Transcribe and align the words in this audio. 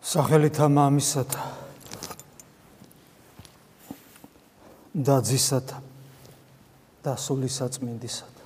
სახელითა 0.00 0.64
მამისათა 0.72 1.42
და 4.96 5.16
ძისათა 5.20 5.78
და 7.04 7.12
სულისაწმინდისათა 7.20 8.44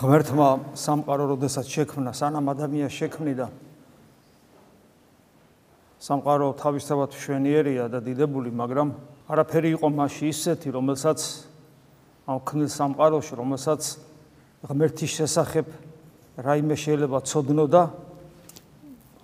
ღმერთმა 0.00 0.48
სამყარო 0.72 1.24
როდესაც 1.36 1.68
შექმნა 1.68 2.16
სანამ 2.16 2.48
ადამიანს 2.48 2.96
შექმნიდა 2.96 3.46
სამყარო 6.00 6.48
თავისთავად 6.64 7.12
მშვენიერია 7.12 7.84
და 7.92 8.00
დიდებული 8.00 8.56
მაგრამ 8.56 8.88
არაფერი 9.28 9.68
იყო 9.76 9.88
მასში 10.00 10.32
ისეთი 10.32 10.68
რომელსაც 10.80 11.20
ამ 12.24 12.40
ქნილ 12.40 12.72
სამყაროში 12.72 13.36
რომელსაც 13.36 13.82
ღმერთის 14.64 15.12
შესახებ 15.12 15.66
რაიმე 16.40 16.72
შეიძლება 16.72 17.20
ცოდნოდა 17.28 17.82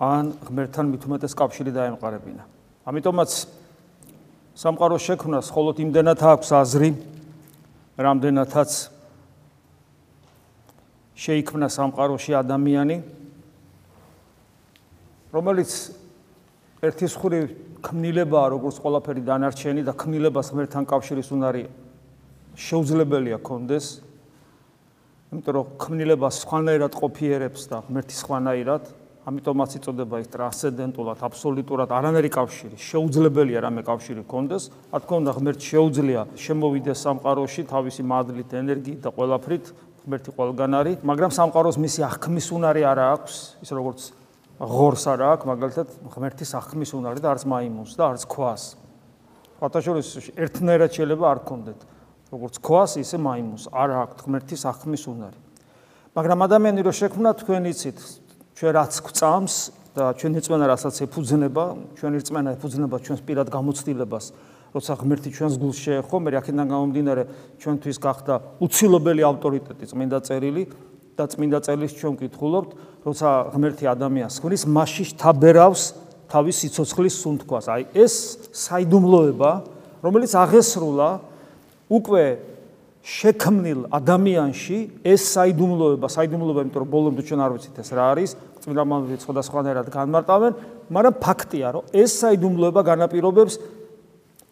ან 0.01 0.33
ღმერთთან 0.41 0.85
მithumetes 0.89 1.37
კავშირი 1.37 1.71
დაემყარებინა. 1.77 2.43
ამიტომაც 2.89 3.31
სამყაროს 4.57 5.01
შექმნას 5.05 5.45
მხოლოდ 5.53 5.75
იმდენად 5.85 6.19
აქვს 6.25 6.49
აზრი, 6.57 6.89
რამდენადაც 8.01 8.71
შეიქმნა 11.21 11.67
სამყაროში 11.69 12.33
ადამიანი, 12.33 12.97
რომელიც 15.29 15.71
ერთის 16.81 17.13
ხური 17.13 17.39
ქმნილებაა, 17.85 18.47
როგორც 18.57 18.81
ყველაფერი 18.81 19.21
დანარჩენი 19.21 19.85
და 19.85 19.93
ქმნილებას 19.93 20.49
ღმერთთან 20.49 20.83
კავშირის 20.89 21.29
უნარი 21.29 21.63
შეუძლებელია 22.57 23.37
კონდეს. 23.37 24.01
იმიტომ 25.29 25.53
რომ 25.55 25.67
ქმნილებას 25.77 26.35
სხვანაირად 26.41 26.93
ყოფიერებს 26.97 27.61
და 27.69 27.77
ღმერთის 27.85 28.17
სხვანაირად 28.25 28.83
ამიტომაც 29.21 29.75
იწოდება 29.77 30.17
ის 30.17 30.29
ტრანსცენდენტულად, 30.33 31.19
აბსოლუტურად 31.21 31.89
არანაირი 31.93 32.29
კავშირი. 32.33 32.75
შეუძლებელია 32.81 33.59
რამე 33.61 33.81
კავშირი 33.85 34.23
კონდეს. 34.25 34.63
რა 34.89 34.97
თქმა 34.97 35.15
უნდა, 35.21 35.31
ღმერთ 35.37 35.61
შეუძლია 35.61 36.21
შემოვიდეს 36.41 36.97
სამყაროში 37.05 37.61
თავისი 37.69 38.01
მადლით, 38.01 38.49
ენერგიით 38.49 38.99
და 39.05 39.09
ყველაფრით, 39.13 39.65
ღმერთი 40.01 40.29
ყველგან 40.33 40.71
არის, 40.73 40.97
მაგრამ 41.05 41.31
სამყაროს 41.37 41.77
მისი 41.77 42.01
აღქმის 42.09 42.47
უნარი 42.49 42.81
არა 42.81 43.05
აქვს, 43.13 43.35
ის 43.61 43.69
როგორც 43.69 43.99
ღორს 44.57 45.03
არა 45.05 45.25
აქვს, 45.37 45.45
მაგალითად, 45.53 45.87
ღმერთის 46.09 46.51
აღქმის 46.57 46.91
უნარი 46.97 47.19
და 47.21 47.27
არც 47.37 47.43
მაიმუნს 47.45 47.93
და 47.93 48.03
არც 48.09 48.23
ქვას. 48.25 48.63
ფათაშორის 49.61 50.33
ერთნაირად 50.33 50.89
შეიძლება 50.97 51.25
არ 51.29 51.39
კონდეთ. 51.45 51.79
როგორც 52.33 52.55
ქვას, 52.57 52.97
ისე 52.97 53.17
მაიმუნს 53.21 53.69
არ 53.69 53.89
აქვს 54.01 54.21
ღმერთის 54.25 54.61
აღქმის 54.65 55.03
უნარი. 55.05 55.39
მაგრამ 56.17 56.39
ადამიანი 56.47 56.81
რო 56.81 56.93
შექმნა 56.97 57.29
თქვენ 57.39 57.63
იცით, 57.71 57.99
ჩვენ 58.61 58.73
რაც 58.77 58.93
გვწამს 59.01 59.55
და 59.97 60.13
ჩვენი 60.21 60.37
რწმენა 60.37 60.65
რასაც 60.69 60.95
ეფუძნება, 61.09 61.63
ჩვენი 61.97 62.17
რწმენა 62.21 62.49
ეფუძნება 62.61 62.95
ჩვენს 63.01 63.21
პირად 63.25 63.47
გამოცდილებას, 63.49 64.25
როცა 64.77 64.91
ღმერთი 65.01 65.29
ჩვენს 65.33 65.55
გულს 65.57 65.77
შეეხო, 65.81 66.15
მე 66.21 66.29
აქედან 66.37 66.67
გამომდინარე 66.69 67.23
ჩვენთვის 67.57 67.97
გახდა 67.97 68.33
უცილობელი 68.61 69.23
ავტორიტეტი 69.25 69.85
წმინდა 69.89 70.17
წერილი 70.29 70.63
და 71.17 71.23
წმინდა 71.25 71.57
წერილს 71.65 71.93
ჩვენ 71.97 72.13
ვკითხულობთ, 72.21 72.69
როცა 73.01 73.29
ღმერთი 73.49 73.85
ადამიანს 73.97 74.35
ხრის 74.45 74.63
მასში 74.69 75.03
თაბერავს 75.17 75.81
თავის 76.29 76.55
სიცოცხლის 76.61 77.15
სუნთქვას. 77.17 77.65
აი 77.65 77.81
ეს 77.97 78.13
საიდუმლოება, 78.53 79.51
რომელიც 80.05 80.31
აღესრულა 80.37 81.09
უკვე 81.89 82.23
შექმნილ 83.01 83.89
ადამიანში 83.89 84.77
ეს 85.01 85.21
საიდუმლოება, 85.33 86.05
საიდუმლოება, 86.05 86.61
იმიტომ 86.65 86.81
რომ 86.85 86.89
ბოლომდე 86.91 87.21
ჩვენ 87.25 87.39
არ 87.41 87.51
ვიცით 87.57 87.77
ეს 87.81 87.89
რა 87.97 88.05
არის, 88.13 88.31
წმინდა 88.61 88.83
მამები 88.85 89.17
სხვადასხვანაირად 89.25 89.87
განმარტავენ, 89.89 90.51
მაგრამ 90.93 91.15
ფაქტია, 91.17 91.67
რომ 91.73 91.83
ეს 91.97 92.11
საიდუმლოება 92.21 92.81
განაპირობებს 92.85 93.53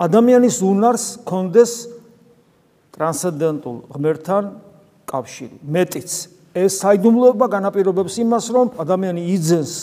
ადამიანის 0.01 0.57
უნარს 0.66 1.06
კონდეს 1.29 1.72
ტრანსცენდენტულ 2.97 3.78
ღმერთთან 3.94 4.44
კავშირი. 5.06 5.57
მეტიც, 5.62 6.09
ეს 6.57 6.72
საიდუმლოება 6.81 7.45
განაპირობებს 7.53 8.13
იმას, 8.25 8.45
რომ 8.50 8.68
ადამიანი 8.81 9.22
იძენს 9.38 9.74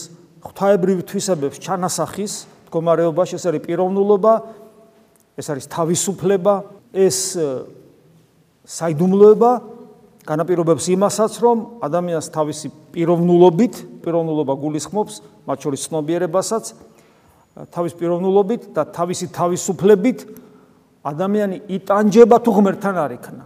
ღვთაებრივ 0.42 0.98
თვისებებს 1.06 1.62
ჩანასახის 1.62 2.32
მდგომარეობაში, 2.66 3.34
ეს 3.38 3.44
არის 3.46 3.62
პიროვნულობა, 3.62 4.34
ეს 5.38 5.46
არის 5.54 5.66
თავისუფლება, 5.70 6.54
ეს 6.91 7.18
საიდუმლოება 8.66 9.50
განაპირობებს 10.27 10.87
იმასაც, 10.91 11.32
რომ 11.38 11.59
ადამიანს 11.87 12.28
თავისი 12.34 12.69
პიროვნულობით, 12.91 13.75
პიროვნულობა 14.03 14.54
გულისხმობს, 14.59 15.15
მათ 15.47 15.59
შორის 15.62 15.81
ცნობიერებასაც, 15.87 16.65
თავის 17.71 17.93
პიროვნულობით 17.94 18.62
და 18.75 18.82
თავისი 18.91 19.27
თავისუფლებით 19.31 20.19
ადამიანი 21.06 21.56
იტანჯება 21.78 22.37
თუ 22.43 22.50
ღმერთთან 22.59 22.97
არ 22.99 23.12
იქნა. 23.16 23.44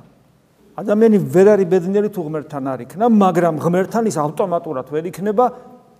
ადამიანი 0.80 1.18
ვერ 1.20 1.46
არის 1.54 1.68
ბედნიერი 1.68 2.08
თუ 2.08 2.20
ღმერთთან 2.24 2.64
არ 2.72 2.80
იქნა, 2.88 3.04
მაგრამ 3.12 3.54
ღმერთთან 3.60 4.04
ის 4.08 4.16
ავტომატურად 4.16 4.86
ვერ 4.88 5.04
იქნება, 5.12 5.44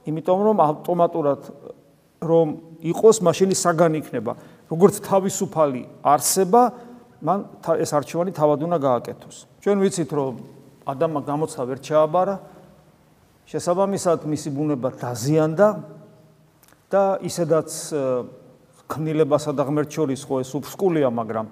იმიტომ 0.09 0.39
რომ 0.49 0.57
ავტომატურად 0.65 1.41
რომ 2.25 2.47
იყოს, 2.81 3.17
მაშინ 3.21 3.53
საგანი 3.53 4.01
იქნება. 4.01 4.33
როგორც 4.71 5.03
თავისუფალი 5.03 5.83
არსება, 6.07 6.63
მან 7.21 7.39
ეს 7.81 7.91
არჩევანი 7.93 8.33
თავად 8.33 8.59
უნდა 8.65 8.79
გააკეთოს. 8.81 9.37
ჩვენ 9.61 9.79
ვიცით, 9.85 10.11
რომ 10.11 10.35
ადამმა 10.89 11.21
გამოცდა 11.29 11.63
ვერ 11.69 11.79
ჩააბარა, 11.85 12.37
შესაბამისად 13.45 14.25
მისი 14.25 14.49
ბუნება 14.57 14.89
დაზიანდა 14.97 15.69
და 16.91 17.03
ისედაც 17.21 17.71
ქმნილებასა 18.91 19.51
და 19.55 19.63
ღმერთ 19.69 19.91
შორის 19.95 20.21
ხო 20.27 20.41
ეს 20.43 20.51
უფსკულია, 20.57 21.09
მაგრამ 21.13 21.47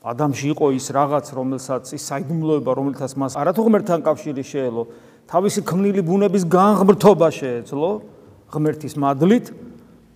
ადამიანში 0.00 0.46
იყო 0.56 0.66
ის 0.80 0.86
რაღაც, 0.96 1.26
რომელსაც 1.36 1.84
ის 1.92 2.02
საიდუმლოება, 2.08 2.70
რომელთაც 2.72 3.12
მას 3.20 3.36
არათუ 3.36 3.62
ღმერთთან 3.68 4.00
კავშირი 4.00 4.44
შეელო, 4.48 4.82
თავისი 5.28 5.60
ქმნილი 5.68 6.00
ბუნების 6.00 6.44
განღმრთობა 6.48 7.28
შეეძლო 7.28 7.90
ღმერთის 8.48 8.94
მადლით 8.96 9.46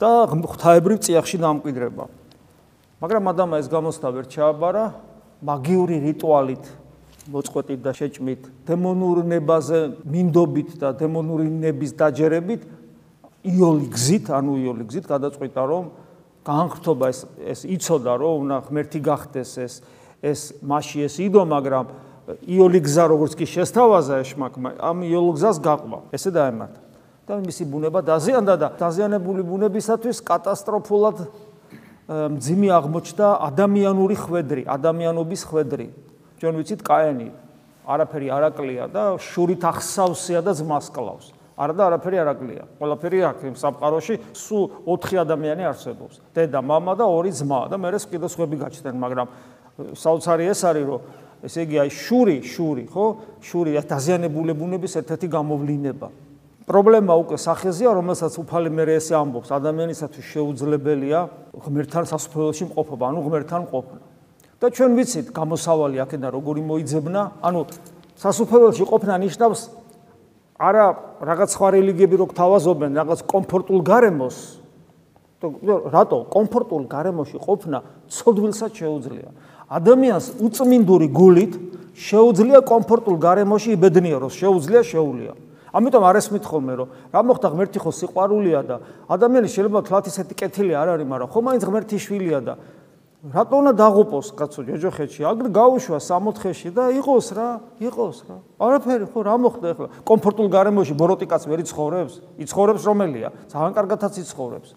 და 0.00 0.10
ღვთაებრივ 0.32 0.98
წიაღში 1.04 1.36
დამკვიდრება. 1.44 2.04
მაგრამ 3.04 3.24
ადამა 3.36 3.56
ეს 3.60 3.68
გამოსთა 3.68 4.08
ვერ 4.16 4.26
ჩააბარა. 4.32 4.84
მაგიური 5.44 5.96
რიტუალით 6.08 6.64
მოწყვეტით 7.28 7.80
და 7.84 7.92
შეჭმით 7.92 8.42
დემონურ 8.64 9.20
ნებაზე 9.28 9.80
მინდობით 10.08 10.70
და 10.80 10.92
დემონური 10.96 11.48
ნების 11.52 11.92
დაჯერებით 12.00 12.64
იოლი 13.44 13.86
გზით 13.92 14.32
ანუ 14.32 14.56
იოლი 14.64 14.84
გზით 14.88 15.08
გადაწყვიტა 15.08 15.62
რომ 15.68 15.84
განხრთობა 16.48 17.04
ეს 17.12 17.20
ეს 17.44 17.60
იცოდა 17.76 18.12
რომ 18.24 18.34
უნდა 18.44 18.56
ღმერთი 18.68 19.00
გახდეს 19.04 19.52
ეს 19.60 19.74
ეს 20.24 20.40
მასში 20.64 21.04
ეს 21.04 21.20
იდო 21.28 21.44
მაგრამ 21.44 21.86
იოლი 22.48 22.80
გზა 22.88 23.04
როგორც 23.12 23.36
კი 23.36 23.44
შესთავაზა 23.52 24.24
ეშმაკმა 24.24 24.80
ამ 24.80 25.04
იოლ 25.04 25.28
გზას 25.36 25.60
გაყვა. 25.60 25.98
ესე 26.08 26.32
დაემართა 26.32 26.80
და 27.28 27.40
მისი 27.40 27.64
ბუნება 27.68 28.00
დაზიანდა 28.04 28.54
და 28.60 28.68
დაზიანებული 28.80 29.44
ბუნებისათვის 29.44 30.20
კატასტროფულად 30.24 31.16
მძიმე 32.09 32.69
აღმოჩნდა 32.73 33.27
ადამიანური 33.49 34.15
ხვედრი, 34.17 34.61
ადამიანობის 34.65 35.41
ხვედრი. 35.45 35.87
ჩვენ 36.41 36.53
ვიცით 36.57 36.81
კაენი 36.81 37.29
არაფერი 37.85 38.27
არაკლია 38.33 38.85
და 38.89 39.03
შურით 39.21 39.61
ახსავსია 39.65 40.41
და 40.41 40.51
ძმას 40.57 40.89
კლავს. 40.89 41.33
არა 41.59 41.73
და 41.75 41.83
არაფერი 41.91 42.17
არაკლია. 42.23 42.63
ყველაფერი 42.79 43.19
აქ 43.29 43.39
იმ 43.51 43.55
სამყაროში 43.59 44.15
სულ 44.31 44.63
4 44.87 45.19
ადამიანი 45.21 45.63
არსებობს. 45.67 46.15
დედა, 46.31 46.59
мама 46.63 46.95
და 46.95 47.03
ორი 47.03 47.35
ძმა 47.35 47.67
და 47.67 47.75
მე 47.75 47.89
ეს 47.99 48.07
კიდე 48.07 48.27
სხვები 48.31 48.55
გაჩნდნენ, 48.63 48.95
მაგრამ 48.95 49.27
საოცარი 49.91 50.43
ეს 50.49 50.61
არის, 50.63 50.85
რომ 50.87 51.01
ესე 51.43 51.59
იგი 51.67 51.75
აი 51.83 51.89
შური, 51.91 52.37
შური, 52.43 52.83
ხო? 52.87 53.05
შური 53.43 53.71
დაზიანებული 53.75 54.51
ბუნების 54.55 54.93
ერთ-ერთი 55.03 55.27
გამოვლინება. 55.27 56.07
პრობლემა 56.64 57.12
უკვე 57.20 57.36
სახეზეა, 57.36 57.90
რომელსაც 57.92 58.32
უფალი 58.40 58.70
მერე 58.72 58.96
ესე 58.96 59.14
ამბობს, 59.20 59.52
ადამიანისათვის 59.52 60.24
შეუძლებელია 60.32 61.20
ღმერთთან 61.60 62.04
სასუფეველში 62.08 62.64
მყოფობა, 62.72 63.04
ანუ 63.12 63.20
ღმერთთან 63.28 63.62
ყოფნა. 63.68 64.00
და 64.64 64.66
ჩვენ 64.72 64.90
ვიცით, 64.96 65.26
გამოსავალი 65.36 65.96
აქედან 66.00 66.30
როგორი 66.32 66.62
მოიძებნა, 66.64 67.20
ანუ 67.44 67.60
სასუფეველში 68.16 68.84
ყოფნა 68.88 69.14
ნიშნავს 69.28 69.60
არა 70.56 70.86
რაღაც 71.20 71.48
სხვა 71.52 71.68
რელიგიები 71.76 72.16
რო 72.16 72.26
გთავაზობენ, 72.32 72.90
რაღაც 72.96 73.20
კომფორტულ 73.28 73.78
გარემოს. 73.84 74.36
რატო? 75.92 76.18
კომფორტულ 76.32 76.82
გარემოში 76.88 77.36
ყოფნა 77.44 77.78
ცოდვილსაც 78.08 78.72
შეუძლია. 78.72 79.28
ადამიანს 79.68 80.40
უწმინდური 80.40 81.08
გულით 81.12 81.52
შეუძლია 81.92 82.64
კომფორტულ 82.64 83.16
გარემოში 83.20 83.76
იბედნიეროს, 83.76 84.32
შეუძლია 84.32 84.80
შეუძლია. 84.80 85.32
ამიტომ 85.74 86.02
არ 86.06 86.16
ესმით 86.22 86.44
ხოლმე 86.46 86.74
რომ 86.78 86.88
რა 87.10 87.20
მოხდა 87.26 87.48
ღმერთი 87.50 87.78
ხო 87.82 87.90
სიყვარულია 87.90 88.60
და 88.62 88.76
ადამიანი 89.10 89.48
შეიძლება 89.50 89.80
თლათ 89.90 90.04
ისეთი 90.14 90.34
კეთილი 90.38 90.72
არ 90.78 90.88
არის 90.94 91.06
მაგრამ 91.10 91.28
ხო 91.34 91.40
მაინც 91.42 91.62
ღმერთი 91.66 91.96
შვილია 91.98 92.40
და 92.46 92.54
რატო 93.24 93.56
უნდა 93.56 93.72
დაღუპოს 93.72 94.36
კაცო 94.36 94.68
ჯოჯოხეთში? 94.68 95.24
აგრ 95.24 95.48
გაუშვა 95.48 95.96
64-ში 95.96 96.70
და 96.76 96.92
იყოს 96.92 97.26
რა, 97.32 97.48
იყოს 97.80 98.18
რა. 98.28 98.36
არაფერი 98.60 99.08
ხო 99.08 99.20
რა 99.24 99.36
მოხდა 99.40 99.66
ახლა? 99.72 99.88
კომფორტულ 100.04 100.48
გარემოში 100.52 100.92
ბოროტი 100.92 101.24
კაც 101.24 101.48
ვერ 101.48 101.64
იცხოვრებს? 101.64 102.20
იცხოვრებს 102.36 102.84
რომელია? 102.84 103.32
ძალიან 103.48 103.72
კარგათაც 103.72 104.20
იცხოვრებს. 104.20 104.76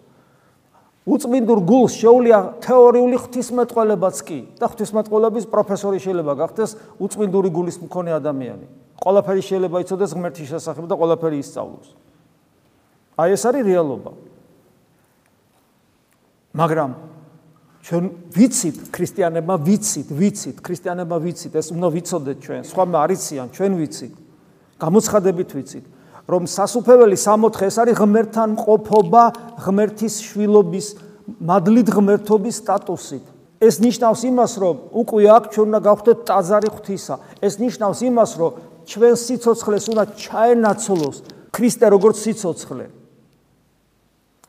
უწმინდურ 1.07 1.59
გულს 1.67 1.93
შეუულია 1.99 2.39
თეორიული 2.63 3.19
ღვთისმეტყველებაც 3.19 4.15
კი 4.23 4.39
და 4.59 4.65
ღვთისმეტყველების 4.71 5.45
პროფესორი 5.51 5.99
შეიძლება 6.03 6.33
გახდეს 6.39 6.71
უწმინდური 7.03 7.51
გულის 7.51 7.83
მქონე 7.83 8.15
ადამიანი. 8.15 8.86
ყველაფერი 8.97 9.41
შეიძლება 9.45 9.77
იცოდეს 9.85 10.11
ღმერთის 10.17 10.47
შესახებ 10.51 10.85
და 10.89 10.95
ყველაფერი 10.97 11.37
ისწავლოს. 11.41 11.87
აი 13.17 13.29
ეს 13.33 13.43
არის 13.49 13.63
რეალობა. 13.65 14.11
მაგრამ 16.57 16.91
ჩვენ 17.87 18.05
ვიცით 18.35 18.77
ქრისტიანებმა 18.91 19.55
ვიცით, 19.63 20.07
ვიცით, 20.11 20.57
ქრისტიანებმა 20.59 21.17
ვიცით, 21.23 21.53
ეს 21.55 21.67
უნდა 21.71 21.87
ვიცოდეთ 21.93 22.37
ჩვენ, 22.43 22.61
სხვა 22.67 22.83
არიციან, 23.03 23.47
ჩვენ 23.53 23.71
ვიცით. 23.79 24.13
გამოცხადებით 24.81 25.49
ვიცით. 25.55 25.85
რომ 26.27 26.43
სასუფეველი 26.43 27.15
64 27.15 27.63
ეს 27.63 27.75
არის 27.79 27.95
ღმერთთან 28.03 28.49
ყოფობა, 28.59 29.23
ღმერთის 29.63 30.15
შვილობის, 30.27 30.87
მადლით 31.39 31.87
ღმერთობის 31.87 32.55
სტატუსით. 32.59 33.25
ეს 33.63 33.79
ნიშნავს 33.81 34.21
იმას, 34.27 34.53
რომ 34.61 34.75
უკვე 34.91 35.23
აქ 35.33 35.43
ჩვენ 35.55 35.65
უნდა 35.71 35.79
გავხდეთ 35.87 36.17
ტაძარი 36.27 36.69
ღვთისა. 36.75 37.15
ეს 37.41 37.53
ნიშნავს 37.57 37.99
იმას, 38.05 38.31
რომ 38.37 38.51
ჩვენ 38.87 39.15
სიცოცხლეს 39.19 39.85
უნდა 39.91 40.03
ჩაენაცვლოს 40.15 41.17
ქრისტე 41.51 41.85
როგორც 41.91 42.17
სიცოცხლე. 42.23 42.85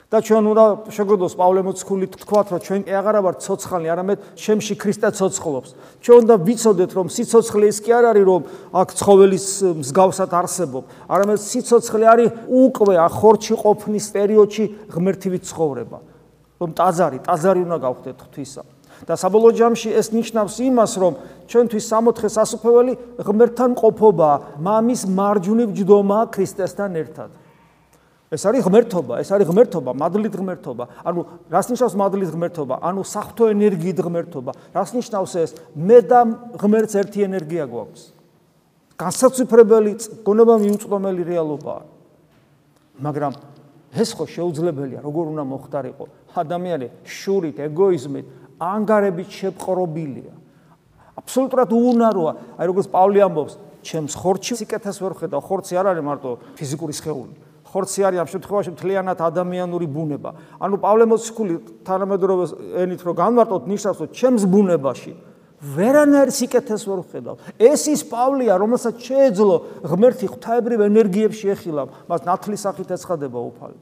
და 0.09 0.25
ჩვენ 0.25 0.45
უნდა 0.49 0.65
შეგვიძლია 0.89 1.37
პავლე 1.37 1.61
მოციქული 1.69 2.07
თქვათ, 2.17 2.47
რომ 2.49 2.61
ჩვენ 2.65 2.81
კი 2.89 2.93
აღარა 2.97 3.21
ვართ 3.29 3.39
ცოცხალი, 3.45 3.87
არამედ 3.93 4.19
ჩემში 4.41 4.75
ქრისტე 4.81 5.09
ცოცხლობს. 5.13 5.71
ჩვენ 6.01 6.19
უნდა 6.25 6.37
ვიცოდეთ, 6.49 6.91
რომ 6.97 7.07
სიცოცხლე 7.13 7.65
ის 7.69 7.79
კი 7.85 7.91
არ 7.93 8.05
არის, 8.17 8.25
რომ 8.25 8.43
აქ 8.73 8.89
ცხოველის 8.97 9.47
მსგავსად 9.85 10.31
არსებობ, 10.33 10.85
არამედ 11.13 11.39
სიცოცხლე 11.45 12.05
არის 12.09 12.29
უკვე 12.49 12.95
ახორჩი 13.05 13.55
ყოფნის 13.61 14.07
პერიოდში 14.17 14.65
ღმერთივით 14.97 15.45
ცხოვრება. 15.45 15.99
რომ 16.59 16.71
ტაძარი, 16.75 17.19
ტაძარი 17.23 17.61
უნდა 17.69 17.79
გავხდეთ 17.79 18.17
ღვთისა. 18.19 18.63
და 19.07 19.15
საბოლოო 19.15 19.53
ჯამში 19.55 19.91
ეს 19.95 20.11
ნიშნავს 20.11 20.55
იმას, 20.59 20.93
რომ 20.99 21.13
ჩვენთვის 21.47 21.85
64 21.87 22.33
სასופველი 22.33 22.95
ღმერთთან 23.23 23.71
ყოფობა, 23.79 24.31
მამის 24.59 25.07
მარჯვნივ 25.07 25.69
ჯდომა 25.77 26.19
ქრისტესთან 26.35 26.93
ერთად. 26.99 27.31
ეს 28.29 28.45
არის 28.45 28.61
ღმერთობა, 28.69 29.25
ეს 29.25 29.31
არის 29.33 29.49
ღმერთობა, 29.49 29.91
მადლით 29.97 30.35
ღმერთობა. 30.37 30.85
ანუ 31.01 31.21
რას 31.49 31.67
ნიშნავს 31.73 31.95
მადლით 31.97 32.31
ღმერთობა? 32.37 32.75
ანუ 32.85 33.01
საფრთხო 33.01 33.45
ენერგიით 33.57 33.99
ღმერთობა. 34.05 34.51
რას 34.77 34.91
ნიშნავს 34.93 35.33
ეს? 35.41 35.51
მე 35.73 35.99
და 36.05 36.21
ღმერთს 36.61 36.95
ერთი 37.01 37.25
ენერგია 37.25 37.65
გვაქვს. 37.65 38.03
განსაცვიფრებელი, 39.01 39.93
გონება 40.29 40.55
მიუწვდომელი 40.61 41.23
რეალობაა. 41.25 41.83
მაგრამ 43.01 43.33
ეს 43.97 44.11
ხო 44.13 44.25
შეუძლებელია, 44.29 45.01
როგორ 45.01 45.25
უნდა 45.33 45.45
მოხდარიყო? 45.49 46.05
ადამიანი 46.37 46.87
შურით, 47.09 47.57
ეგოიზმით, 47.65 48.27
ანგარებით 48.59 49.31
შეპყრობილია. 49.33 50.35
აბსოლუტურად 51.19 51.71
უუნაროა, 51.75 52.33
აი 52.59 52.67
როგორც 52.71 52.87
პავლე 52.93 53.21
ამბობს, 53.27 53.55
ჩემს 53.83 54.15
ხორცში 54.19 54.55
სიკეთეს 54.63 54.99
ვერ 55.03 55.15
ხედავ, 55.19 55.41
ხორცი 55.43 55.75
არ 55.79 55.87
არის 55.95 56.05
მარტო 56.05 56.31
ფიზიკური 56.59 56.95
სხეული. 56.95 57.35
ხორცი 57.69 58.01
არის 58.09 58.19
ამ 58.23 58.29
შემთხვევაში 58.33 58.71
მთლიანად 58.75 59.19
ადამიანური 59.19 59.87
ბუნება. 59.87 60.31
ანუ 60.57 60.77
პავლე 60.81 61.05
მოციქული 61.05 61.55
თანამედროვე 61.85 62.45
ენით 62.81 63.01
რო 63.05 63.13
განმარტოთ 63.13 63.63
ნიშნავს, 63.69 63.99
რომ 64.03 64.11
ჩემს 64.15 64.43
ბუნებაში 64.49 65.13
ვერანაირ 65.59 66.31
სიკეთეს 66.31 66.83
ვერ 66.87 67.01
ხედავ. 67.11 67.37
ეს 67.59 67.83
ის 67.91 68.01
პავლეა, 68.07 68.55
რომელსაც 68.63 68.95
შეეძლო 69.03 69.57
ღმერთი 69.85 70.27
ღვთაებრივ 70.33 70.79
ენერგიებში 70.87 71.47
ეხილა, 71.55 71.83
მას 72.09 72.21
ნათლის 72.23 72.63
სახით 72.63 72.95
ეცხადება 72.95 73.39
უფალი. 73.43 73.79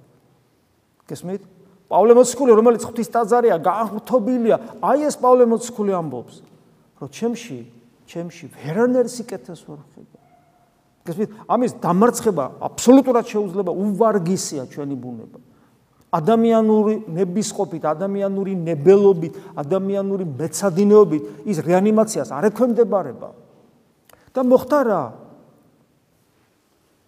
გესმით? 1.05 1.43
პავლე 1.87 2.13
მოციქული, 2.19 2.51
რომელიც 2.59 2.83
ღვთის 2.87 3.09
ტაძარია, 3.15 3.57
განღთობილია, 3.63 4.57
აი 4.83 5.07
ეს 5.07 5.17
პავლე 5.23 5.47
მოციქული 5.47 5.93
ამბობს, 5.95 6.43
რომ 6.99 7.09
ჩემში, 7.15 7.59
ჩემში 8.11 8.45
ვერანაირ 8.51 9.07
სიკეთეს 9.07 9.61
ვერ 9.71 9.81
ხედავ. 9.95 10.23
გესმით? 11.07 11.31
ამის 11.47 11.73
დამარცხება 11.79 12.45
აბსოლუტურად 12.67 13.25
შეუძლება 13.31 13.71
უვარგისია 13.71 14.67
ჩვენი 14.67 14.97
ბუნება. 14.99 15.39
ადამიანური 16.17 16.95
ნებისყოფით, 17.07 17.83
ადამიანური 17.87 18.53
ნებელობით, 18.57 19.35
ადამიანური 19.59 20.25
მეცადინეობით 20.27 21.23
ის 21.47 21.59
რეანიმაციას 21.63 22.31
არ 22.35 22.51
ექვემდებარება. 22.51 23.31
და 24.37 24.41
მოხდა 24.45 24.79
რა? 24.85 25.03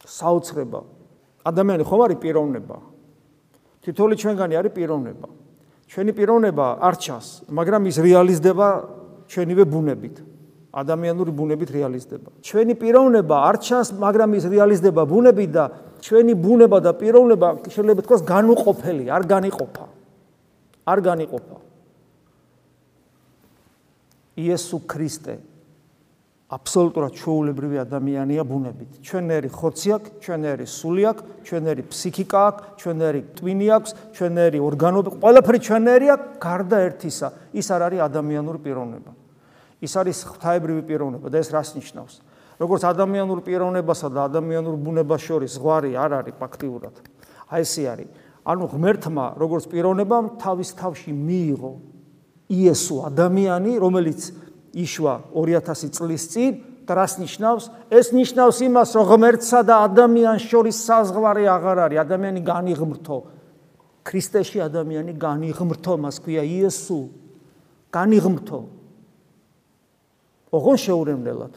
საოცრება. 0.09 0.81
ადამიანი 1.45 1.85
ხომ 1.85 2.01
არის 2.09 2.19
პიროვნება? 2.25 2.77
თითოეული 3.85 4.15
ჩვენგანი 4.19 4.55
არის 4.59 4.73
პიროვნება. 4.75 5.29
ჩვენი 5.89 6.13
პიროვნება 6.13 6.67
არ 6.85 6.95
ჩანს, 7.01 7.27
მაგრამ 7.49 7.83
ის 7.89 7.97
რეალიზდება 7.97 8.69
ჩვენივე 9.29 9.65
ბუნებით. 9.65 10.17
ადამიანური 10.69 11.33
ბუნებით 11.33 11.71
რეალიზდება. 11.73 12.29
ჩვენი 12.45 12.75
პიროვნება 12.77 13.37
არ 13.49 13.57
ჩანს, 13.65 13.89
მაგრამ 13.97 14.31
ის 14.37 14.45
რეალიზდება 14.53 15.03
ბუნებით 15.09 15.51
და 15.51 15.65
ჩვენი 16.05 16.33
ბუნება 16.37 16.79
და 16.85 16.93
პიროვნება 16.93 17.49
შეიძლება 17.73 18.03
თქვას 18.05 18.23
განუყოფელი, 18.29 19.05
არ 19.09 19.23
განიყოფა. 19.33 19.85
არ 20.87 20.99
განიყოფა. 21.09 21.57
იესო 24.39 24.79
ქრისტე 24.87 25.35
აბსოლუტურად 26.49 27.13
ჩვეულებრივი 27.13 27.77
ადამიანია 27.85 28.43
ბუნებით. 28.49 28.91
ჩვენერი 29.05 29.49
ხორცი 29.53 29.89
აქვს, 29.99 30.09
ჩვენერი 30.25 30.65
სული 30.65 31.03
აქვს, 31.11 31.25
ჩვენერი 31.45 31.83
ფსიქიკა 31.93 32.41
აქვს, 32.49 32.63
ჩვენერი 32.81 33.21
ტვინი 33.37 33.67
აქვს, 33.77 33.91
ჩვენერი 34.17 34.59
ორგანოები, 34.65 35.11
ყველაფერი 35.21 35.59
ჩვენერი 35.69 36.07
აქვს, 36.09 36.29
გარდა 36.41 36.79
ერთისა, 36.89 37.29
ის 37.53 37.67
არ 37.69 37.81
არის 37.89 38.01
ადამიანური 38.09 38.59
პიროვნება. 38.65 39.13
ის 39.79 39.93
არის 39.93 40.19
ღვთაებრივი 40.25 40.83
პიროვნება 40.89 41.27
და 41.29 41.37
ეს 41.39 41.49
რას 41.53 41.69
ნიშნავს? 41.77 42.15
როგორც 42.59 42.83
ადამიანურ 42.91 43.39
პიროვნებასა 43.47 44.09
და 44.11 44.21
ადამიანურ 44.27 44.75
ბუნებას 44.83 45.23
შორის 45.23 45.51
ზღვარი 45.55 45.95
არ 45.95 46.13
არის 46.19 46.35
ფაქტიურად. 46.43 46.95
აი 47.55 47.63
ესე 47.63 47.83
არის. 47.87 48.09
ანუ 48.43 48.65
ღმერთმა 48.73 49.27
როგორც 49.39 49.65
პიროვნებამ 49.71 50.27
თავის 50.43 50.71
თავში 50.75 51.13
მიიღო 51.15 51.73
იესო 52.49 52.97
ადამიანი, 53.13 53.73
რომელიც 53.79 54.21
იშვა 54.79 55.15
2000 55.35 55.91
წლის 55.91 56.25
წინ 56.31 56.53
და 56.89 56.93
რას 56.97 57.21
ნიშნავს? 57.21 57.65
ეს 57.93 58.07
ნიშნავს 58.17 58.59
იმას, 58.65 58.89
რომ 58.97 59.05
ღმერთსა 59.13 59.61
და 59.69 59.75
ადამიანს 59.85 60.43
შორის 60.49 60.77
საზღვარი 60.89 61.45
აღარ 61.45 61.79
არის. 61.85 61.99
ადამიანი 62.01 62.41
განიღმრთო. 62.47 63.19
ქრისტეში 64.09 64.59
ადამიანი 64.65 65.13
განიღმრთო, 65.21 65.93
მას 66.01 66.17
ქვია 66.25 66.43
იესო. 66.49 67.13
განიღმრთო. 67.93 68.61
ოღონ 70.49 70.77
შეურევნელად. 70.81 71.55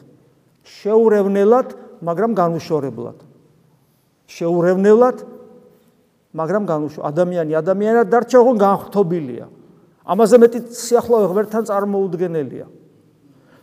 შეურევნელად, 0.68 1.68
მაგრამ 2.04 2.32
განუშორებლად. 2.36 3.18
შეურევნელად, 4.28 5.18
მაგრამ 6.36 6.64
განუშო 6.68 7.00
ადამიანი 7.08 7.54
ადამიანად 7.56 8.08
დარჩა 8.12 8.38
ოღონ 8.40 8.58
განხთობილია. 8.60 9.48
ამაზე 10.08 10.36
მეტი 10.44 10.60
სიახლოვე 10.76 11.26
ღმერთთან 11.32 11.64
წარმოუდგენელია. 11.72 12.68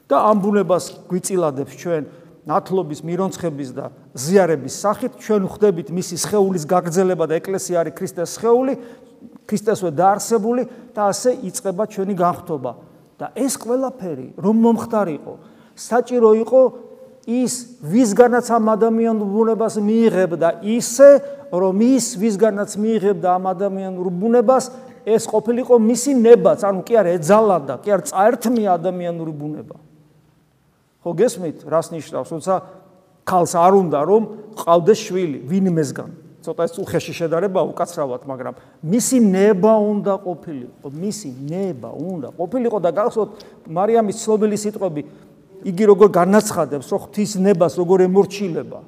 და 0.09 0.17
ამ 0.29 0.37
ბუნებას 0.41 0.85
გვიწილადებს 1.09 1.73
ჩვენ 1.79 2.03
ნათლობის, 2.49 3.05
მირონცხების 3.05 3.71
და 3.77 3.93
ზიარების 4.17 4.75
სახით. 4.81 5.12
ჩვენ 5.21 5.43
ხვდებით 5.53 5.88
მისი 5.93 6.17
სხეულის 6.17 6.65
გაგრძელება 6.65 7.25
და 7.29 7.37
ეკლესია 7.37 7.85
არის 7.85 7.93
ქრისტეს 7.93 8.41
სხეული, 8.41 8.73
ქრისტესვე 9.45 9.91
დაარსებული 9.93 10.62
და 10.97 11.12
ასე 11.12 11.31
იწყება 11.45 11.85
ჩვენი 11.93 12.15
განხთობა. 12.17 12.73
და 13.19 13.35
ეს 13.35 13.59
ყველაფერი 13.59 14.38
რომ 14.38 14.57
მომხდარიყო 14.62 15.35
საჭირო 15.75 16.31
იყო 16.47 16.61
ის 17.27 17.55
ვისგანაც 17.83 18.47
ამ 18.55 18.71
ადამიანურ 18.79 19.29
ბუნებას 19.35 19.75
მიიღებდა 19.83 20.49
ისე 20.62 21.11
რომ 21.50 21.83
ის 21.83 22.15
ვისგანაც 22.15 22.71
მიიღებდა 22.79 23.29
ამ 23.35 23.45
ადამიანურ 23.50 24.09
ბუნებას 24.23 24.71
ეს 25.03 25.27
ყოფილიყო 25.27 25.75
მისი 25.83 26.15
ნებაც. 26.15 26.62
ანუ 26.62 26.81
კი 26.87 26.95
არ 26.95 27.07
ეძალადა 27.19 27.75
კი 27.83 27.91
არ 27.91 28.03
წაერთმია 28.07 28.79
ადამიანური 28.79 29.35
ბუნება 29.35 29.88
ხო 31.09 31.12
გესმით 31.17 31.65
რას 31.65 31.88
ნიშნავს 31.97 32.29
თუმცა 32.37 32.55
ქალს 33.25 33.53
არ 33.57 33.73
უნდა 33.81 33.99
რომ 34.05 34.23
ყავდეს 34.61 35.00
შვილი 35.09 35.38
ვინმესგან 35.49 36.11
ცოტა 36.49 36.65
ეს 36.65 36.79
უხეში 36.81 37.12
შედარება 37.19 37.61
უკაცრავად, 37.67 38.25
მაგრამ 38.25 38.55
მისი 38.87 39.19
ნება 39.21 39.75
უნდა 39.75 40.15
ყოფილიყო, 40.23 40.87
მისი 40.88 41.29
ნება 41.50 41.91
უნდა 41.93 42.29
ყოფილიყო 42.38 42.79
და 42.79 42.91
გახსოვთ 42.95 43.31
მარიამის 43.69 44.17
ცნობილი 44.23 44.57
სიტყვები, 44.57 45.03
იგი 45.69 45.85
როგორ 45.91 46.09
განაცხადებს, 46.15 46.87
რომ 46.88 47.00
ღვთის 47.05 47.33
ნებას 47.43 47.75
როგორ 47.77 48.07
ემორჩილება. 48.07 48.81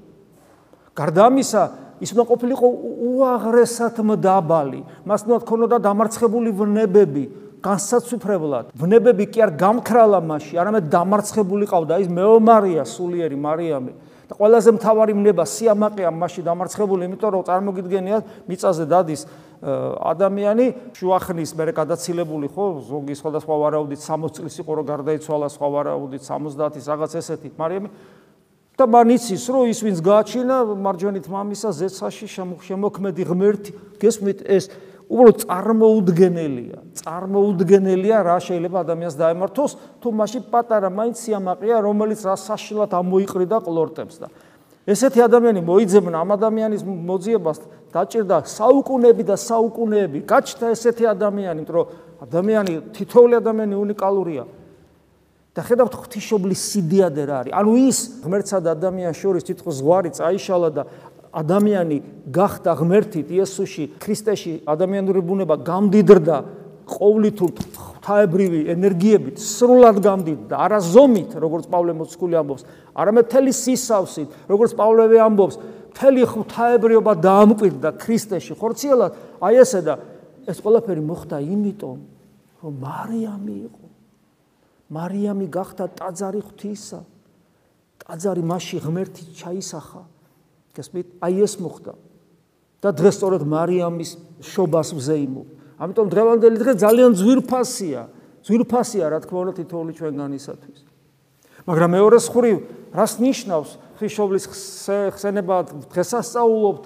გარდა 0.95 1.21
ამისა, 1.27 1.62
ის 2.00 2.11
უნდა 2.15 2.25
ყოფილიყო 2.31 2.69
უაღრესად 3.11 3.97
მდაბალი, 3.99 4.81
მას 5.05 5.21
უნდა 5.27 5.39
ქონოდა 5.45 5.77
დამარცხებული 5.85 6.50
ვნებები, 6.55 7.25
განსაცვიფრებლად. 7.61 8.73
ვნებები 8.76 9.25
კი 9.31 9.38
არ 9.45 9.50
გამქრალა 9.61 10.21
მასში, 10.25 10.55
არამედ 10.61 10.85
დამარცხებული 10.90 11.64
ყავდა 11.71 12.00
ის 12.00 12.09
მეომარია, 12.09 12.85
სულიერი 12.85 13.37
მარიამი. 13.37 13.93
და 14.31 14.38
ყველაზე 14.38 14.71
მთავარი 14.79 15.12
მნება 15.19 15.43
სიამაყეა 15.43 16.11
მასში 16.14 16.43
დამარცხებული, 16.47 17.02
იმიტომ 17.02 17.31
რომ 17.35 17.43
წარმოგიდგენიათ, 17.50 18.25
მიწაზე 18.47 18.85
დადის 18.87 19.26
ადამიანი 19.61 20.97
შუახნის 20.97 21.52
მერე 21.52 21.73
გადაცილებული 21.76 22.49
ხო 22.49 22.81
ზოგი 22.81 23.12
სხვადასხვა 23.12 23.55
ვარაუდით 23.61 24.00
60 24.00 24.33
წლის 24.40 24.57
იყო 24.64 24.73
რომ 24.81 24.87
გარდაიცვალა 24.88 25.49
სხვა 25.52 25.69
ვარაუდით 25.76 26.25
70-ის 26.25 26.88
რაღაც 26.88 27.12
ესეთი 27.21 27.52
მარიამი 27.61 27.90
და 28.81 28.85
მან 28.88 29.12
იცის 29.21 29.45
რომ 29.52 29.69
ის 29.69 29.81
ვინც 29.85 30.00
გააჩინა 30.00 30.57
მარჯვენით 30.81 31.26
მამისა 31.29 31.71
ზეცაში 31.76 32.26
შემოქმედი 32.64 33.23
ღმერთი 33.29 33.71
გესმით 34.00 34.40
ეს 34.49 34.73
უბრალოდ 35.11 35.43
წარმოუდგენელია 35.43 36.79
წარმოუდგენელია 37.00 38.19
რა 38.31 38.37
შეიძლება 38.47 38.85
ადამიანს 38.87 39.17
დაემართოს 39.19 39.73
თუ 40.00 40.09
მასში 40.21 40.40
პატარა 40.55 40.90
მაინც 40.95 41.17
სიამაყეა 41.25 41.83
რომელიც 41.83 42.21
რა 42.31 42.37
საშილად 42.38 42.95
ამოიყრიდა 42.95 43.59
ყლორტებს 43.67 44.23
და 44.23 44.29
ესეთი 44.87 45.21
ადამიანი 45.26 45.61
მოიძებნა 45.67 46.23
ამ 46.23 46.31
ადამიანის 46.38 46.83
მოძიებას 46.87 47.59
დაჭირდა 47.90 48.47
საუკუნეები 48.47 49.25
და 49.26 49.37
საუკუნეები. 49.37 50.19
გაჩნდა 50.31 50.67
ესეთი 50.75 51.05
ადამიანი, 51.11 51.59
იმიტომ 51.61 51.76
რომ 51.76 51.87
ადამიანი 52.26 52.73
თითოეული 52.95 53.35
ადამიანი 53.43 53.75
უნიკალურია. 53.75 54.45
და 55.50 55.67
ხედავთ 55.67 55.95
ღვთისმშობლის 55.99 56.61
სიდიადე 56.71 57.23
რა 57.26 57.37
არის. 57.43 57.52
ანუ 57.59 57.73
ის 57.90 57.99
ღმერთსა 58.23 58.59
და 58.62 58.71
ადამიანს 58.71 59.19
შორის 59.19 59.43
თითქოს 59.50 59.75
ზღვარი 59.83 60.11
წაიშალა 60.14 60.69
და 60.71 60.83
ადამიანი 61.30 61.99
გახდა 62.30 62.75
ღმერთით 62.75 63.30
იესოში, 63.30 63.84
ქრისტეში 64.02 64.54
ადამიანური 64.66 65.20
ბუნება 65.22 65.56
გამდიდრდა 65.62 66.37
ყოვლითურ 66.90 67.50
ღვთაებრივი 67.54 68.60
ენერგიებით, 68.75 69.38
სრულად 69.38 70.00
გამდიდრდა, 70.02 70.54
არა 70.58 70.80
ზომით, 70.82 71.37
როგორც 71.38 71.68
პავლე 71.70 71.94
მოციქული 71.94 72.34
ამბობს, 72.40 72.64
არამედ 72.99 73.26
თელი 73.30 73.52
სისავსით, 73.54 74.28
როგორც 74.50 74.75
პავლე 74.75 75.20
ამბობს, 75.22 75.56
მთელი 75.90 76.22
ღვთაებრიობა 76.34 77.12
დაამკვიდრდა 77.22 77.90
ქრისტეში. 77.99 78.54
ხორციელად 78.58 79.12
აი 79.42 79.54
ესე 79.62 79.80
და 79.87 79.94
ეს 80.50 80.58
ყველაფერი 80.62 81.02
მოხდა 81.02 81.37
იმიტომ 81.46 81.99
რომ 82.62 82.72
მარიამი 82.80 83.56
იყო. 83.70 83.87
მარიამი 84.90 85.46
გახდა 85.50 85.84
ტაძარი 85.94 86.40
ღვთისა. 86.42 87.00
ტაძარი 88.00 88.42
მასში 88.42 88.78
ღმერთი 88.82 89.22
ჩაისახა 89.38 90.02
გასმით? 90.77 91.07
აი 91.21 91.35
ეს 91.45 91.55
მოხდა. 91.61 91.93
და 92.81 92.89
დღეს 92.97 93.15
სწორედ 93.21 93.43
მარიამის 93.45 94.11
შობას 94.41 94.97
ვზეიმო 94.97 95.43
ამიტომ 95.81 96.07
დღევანდელი 96.12 96.57
დღე 96.61 96.73
ძალიან 96.77 97.17
ძვირფასია. 97.17 98.03
ძვირფასია 98.45 99.05
რა 99.09 99.19
თქმა 99.25 99.39
უნდა 99.49 99.53
თითოეული 99.65 99.93
ჩვენგანისათვის. 99.97 100.81
მაგრამ 101.65 101.91
მეორე 101.97 102.19
ხრივ 102.21 102.57
რას 102.93 103.12
ნიშნავს? 103.17 103.71
ღვთისმშობლის 103.97 104.45
ხსენება 105.17 105.57
დღესასწაულობთ. 105.89 106.85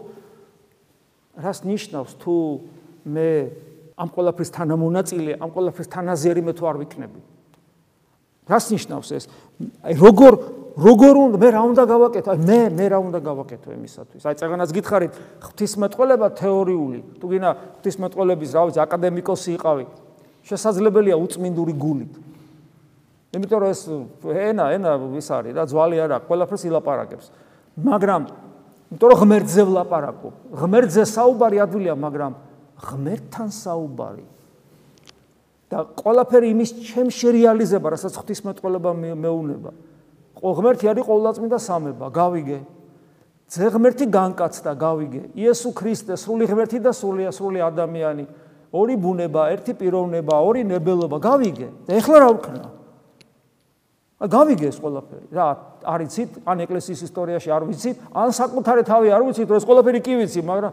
რას 1.42 1.58
ნიშნავს? 1.66 2.10
თუ 2.22 2.34
მე 3.02 3.30
ამ 3.98 4.08
ყოლაფრის 4.14 4.50
თანამონაწილე 4.54 5.32
ამ 5.42 5.50
ყოლაფრის 5.50 5.88
თანაზიერი 5.90 6.42
მე 6.46 6.52
თუ 6.54 6.62
არ 6.70 6.76
ვიქნები. 6.86 7.20
რას 8.46 8.64
ნიშნავს 8.70 9.08
ეს? 9.10 9.24
აი 9.82 9.94
როგორ 9.98 10.32
როგორ 10.74 11.14
უნდა 11.14 11.38
მე 11.38 11.48
რა 11.54 11.60
უნდა 11.70 11.82
გავაკეთო? 11.86 12.28
აი 12.34 12.38
მე 12.42 12.60
მე 12.74 12.86
რა 12.90 12.98
უნდა 12.98 13.18
გავაკეთო 13.22 13.68
იმისათვის 13.78 14.22
აი 14.26 14.34
წეგანაც 14.42 14.70
გითხარით 14.74 15.12
ღვთისმეტყველება 15.38 16.28
თეორიული. 16.34 16.98
თუ 17.22 17.26
გინა 17.30 17.50
ღვთისმეტყველების 17.78 18.50
რა 18.58 18.62
ვიცი 18.66 18.80
აკადემიკოსი 18.82 19.50
იყავი 19.54 19.86
შესაძლებელია 20.50 21.14
უწმინდური 21.14 21.74
გულით 21.78 22.12
იმიტომ 23.38 23.58
რომ 23.62 23.70
ეს 23.70 23.82
ენა 24.50 24.64
ენა 24.74 24.90
ის 25.14 25.28
არის 25.30 25.54
რა 25.54 25.64
ძვალი 25.70 25.96
არა 26.02 26.16
ყველაფერს 26.26 26.62
ილაპარაკებს. 26.66 27.26
მაგრამ 27.78 28.22
იმიტომ 28.90 29.08
რომ 29.14 29.18
ღმერთზე 29.22 29.62
ვლაპარაკო. 29.70 30.28
ღმერთზე 30.58 31.02
საუბარი 31.06 31.56
ადვილია 31.62 31.94
მაგრამ 31.94 32.32
ღმერთთან 32.82 33.48
საუბარი. 33.54 34.26
და 35.70 35.78
ყველაფერი 35.98 36.46
იმის 36.54 36.70
ჩემში 36.82 37.28
რეალიზება 37.34 37.94
რასაც 37.94 38.14
ღვთისმეტყველება 38.14 38.90
მეუნება 38.94 39.70
ღმერთი 40.42 40.84
არის 40.90 41.04
ყოვლადწმინდა 41.06 41.58
სამება 41.58 42.06
გავიგე. 42.10 42.58
ძე 43.48 43.66
ღმერთი 43.70 44.06
განკაცდა 44.10 44.72
გავიგე. 44.74 45.22
იესო 45.36 45.70
ქრისტე 45.76 46.14
სრული 46.18 46.48
ღმერთი 46.48 46.78
და 46.82 46.90
სრული 46.90 47.28
სრული 47.30 47.60
ადამიანი. 47.62 48.24
ორი 48.74 48.94
ბუნება 48.98 49.54
ერთი 49.54 49.72
პიროვნება 49.78 50.34
ორი 50.34 50.66
ნებელობა 50.66 51.18
გავიგე. 51.22 51.68
და 51.86 51.90
ეხლა 51.94 52.16
რა 52.18 52.30
ვქნა? 52.34 52.64
გავიგე 54.24 54.66
ეს 54.72 54.78
ყველაფერი. 54.80 55.26
რა, 55.34 55.46
არიცით, 55.84 56.30
ან 56.48 56.56
ეკლესიის 56.64 57.00
ისტორიაში 57.04 57.48
არ 57.50 57.62
ვიცით, 57.68 57.96
ან 58.14 58.28
საკუთარი 58.32 58.82
თავი 58.88 59.08
არ 59.12 59.22
ვიცით, 59.26 59.48
რომ 59.50 59.58
ეს 59.60 59.66
ყველაფერი 59.68 60.00
კი 60.00 60.14
ვიცი, 60.22 60.40
მაგრამ 60.48 60.72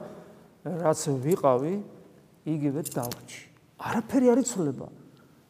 რაც 0.62 1.00
ვიყავი, 1.25 1.74
იგივე 2.48 2.82
დავრჩი. 2.96 3.41
არაფერი 3.82 4.25
არ 4.32 4.39
იცვლება. 4.46 4.88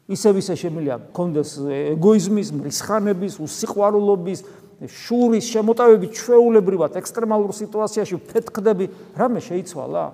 ისევ 0.08 0.40
ისე 0.42 0.54
შემიძლია 0.58 0.96
გქონდეს 1.12 1.50
ეგოიზმის, 1.94 2.48
მრისხანების, 2.58 3.38
უსიყვარულობის, 3.42 4.40
შურის 4.82 5.46
შემოტევები 5.46 6.06
ჩვეულებრივად 6.10 6.98
ექსტრემალურ 6.98 7.54
სიტუაციაში 7.54 8.16
ფეთქდები, 8.32 8.90
რამე 9.14 9.40
შეიცვალა? 9.42 10.06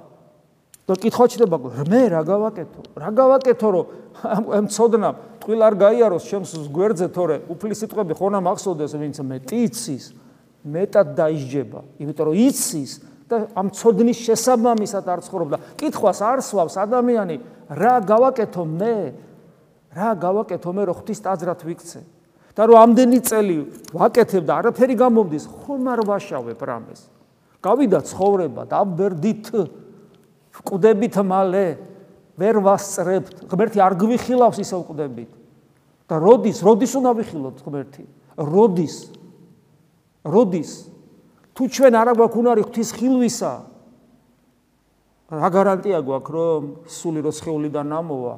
და 0.88 0.96
კითხვა 0.96 1.24
ჩდება, 1.28 1.56
მე 1.84 2.02
რა 2.16 2.22
გავაკეთო? 2.24 2.80
რა 2.96 3.10
გავაკეთო, 3.12 3.68
რომ 3.68 3.84
ამ 4.24 4.66
ცოდნა 4.66 5.10
ტყილ 5.42 5.62
არ 5.62 5.74
გაიაროს 5.78 6.24
ჩემს 6.26 6.52
გვერდზე 6.74 7.08
თორე 7.14 7.36
უფლის 7.52 7.84
სიტყვები 7.84 8.16
ხონა 8.18 8.40
მახსოვდეს 8.42 8.92
ვინც 8.98 9.20
მეტი 9.22 9.58
იცის 9.68 10.04
მეტად 10.66 11.14
დაიჯება 11.18 11.80
იმიტომ 12.02 12.26
რომ 12.28 12.40
იცის 12.48 12.92
და 13.30 13.36
ამ 13.54 13.70
ცოდნის 13.70 14.18
შესაბამისად 14.26 15.04
არ 15.06 15.20
ცხოვრობდა 15.28 15.58
კითხვას 15.78 16.20
არ 16.24 16.42
სვავს 16.42 16.74
ადამიანი 16.82 17.36
რა 17.78 17.94
გავაკეთო 18.02 18.64
მე 18.66 18.96
რა 19.94 20.12
გავაკეთო 20.20 20.70
მე 20.76 20.82
რომ 20.88 20.96
ღვთის 21.00 21.20
ტაძრად 21.24 21.60
ვიქცე? 21.64 22.00
და 22.58 22.66
რომ 22.66 22.76
ამდენი 22.82 23.18
წელი 23.22 23.56
ვაკეთებ 23.94 24.42
და 24.44 24.52
არაფერი 24.58 24.94
გამომდის 24.98 25.44
ხომ 25.46 25.84
არ 25.94 26.00
ვაშავებ 26.10 26.58
რამეს? 26.58 27.00
გავიდა 27.62 28.00
ცხოვრება 28.02 28.62
და 28.66 28.74
ამბერდით 28.82 29.46
ყდებით 30.66 31.16
მალე 31.22 31.66
ვერ 32.38 32.56
ვასწრებთ. 32.66 33.46
ღმერთი 33.46 33.78
არ 33.78 33.94
გვიხილავს 33.94 34.58
ისე 34.58 34.76
ყდებით 34.84 35.30
და 36.10 36.14
როდის 36.18 36.58
როდის 36.66 36.92
უნდა 36.98 37.10
ვიხილოთ 37.14 37.56
ღმერთი? 37.62 38.04
როდის? 38.36 38.96
როდის? 40.26 40.70
თუ 41.54 41.62
ჩვენ 41.66 41.94
არა 41.94 42.12
გვაქვს 42.18 42.38
უნარი 42.42 42.62
ღვთის 42.66 42.90
ხილვისა? 42.98 43.52
რა 45.28 45.48
გარანტია 45.52 45.98
გვაქვს 46.02 46.32
რომ 46.34 46.62
სული 46.88 47.20
რო 47.22 47.32
შეულიდან 47.38 47.88
ამოვა 47.92 48.34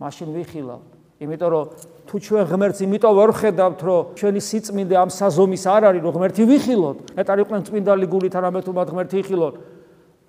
მაშინ 0.00 0.28
ვიხილავთ 0.36 0.96
იმიტომ 1.16 1.48
რომ 1.48 1.64
თუ 2.06 2.16
ჩვენ 2.20 2.44
ღმერთს 2.44 2.80
იმიტომ 2.84 3.12
ვერ 3.16 3.30
ხედავთ 3.40 3.80
რომ 3.88 4.00
ჩვენი 4.20 4.40
სიწმინდე 4.44 4.94
ამ 5.00 5.10
საზომის 5.16 5.64
არ 5.64 5.82
არის 5.88 6.02
რომ 6.04 6.12
ღმერთი 6.12 6.42
ვიხილოთ. 6.44 6.96
ნეტარი 7.16 7.42
ყვენ 7.48 7.62
წმინდალი 7.64 8.06
გულით 8.12 8.34
არამედ 8.36 8.62
თუ 8.68 8.72
მათ 8.76 8.88
ღმერთი 8.92 9.16
იხილოთ. 9.24 9.54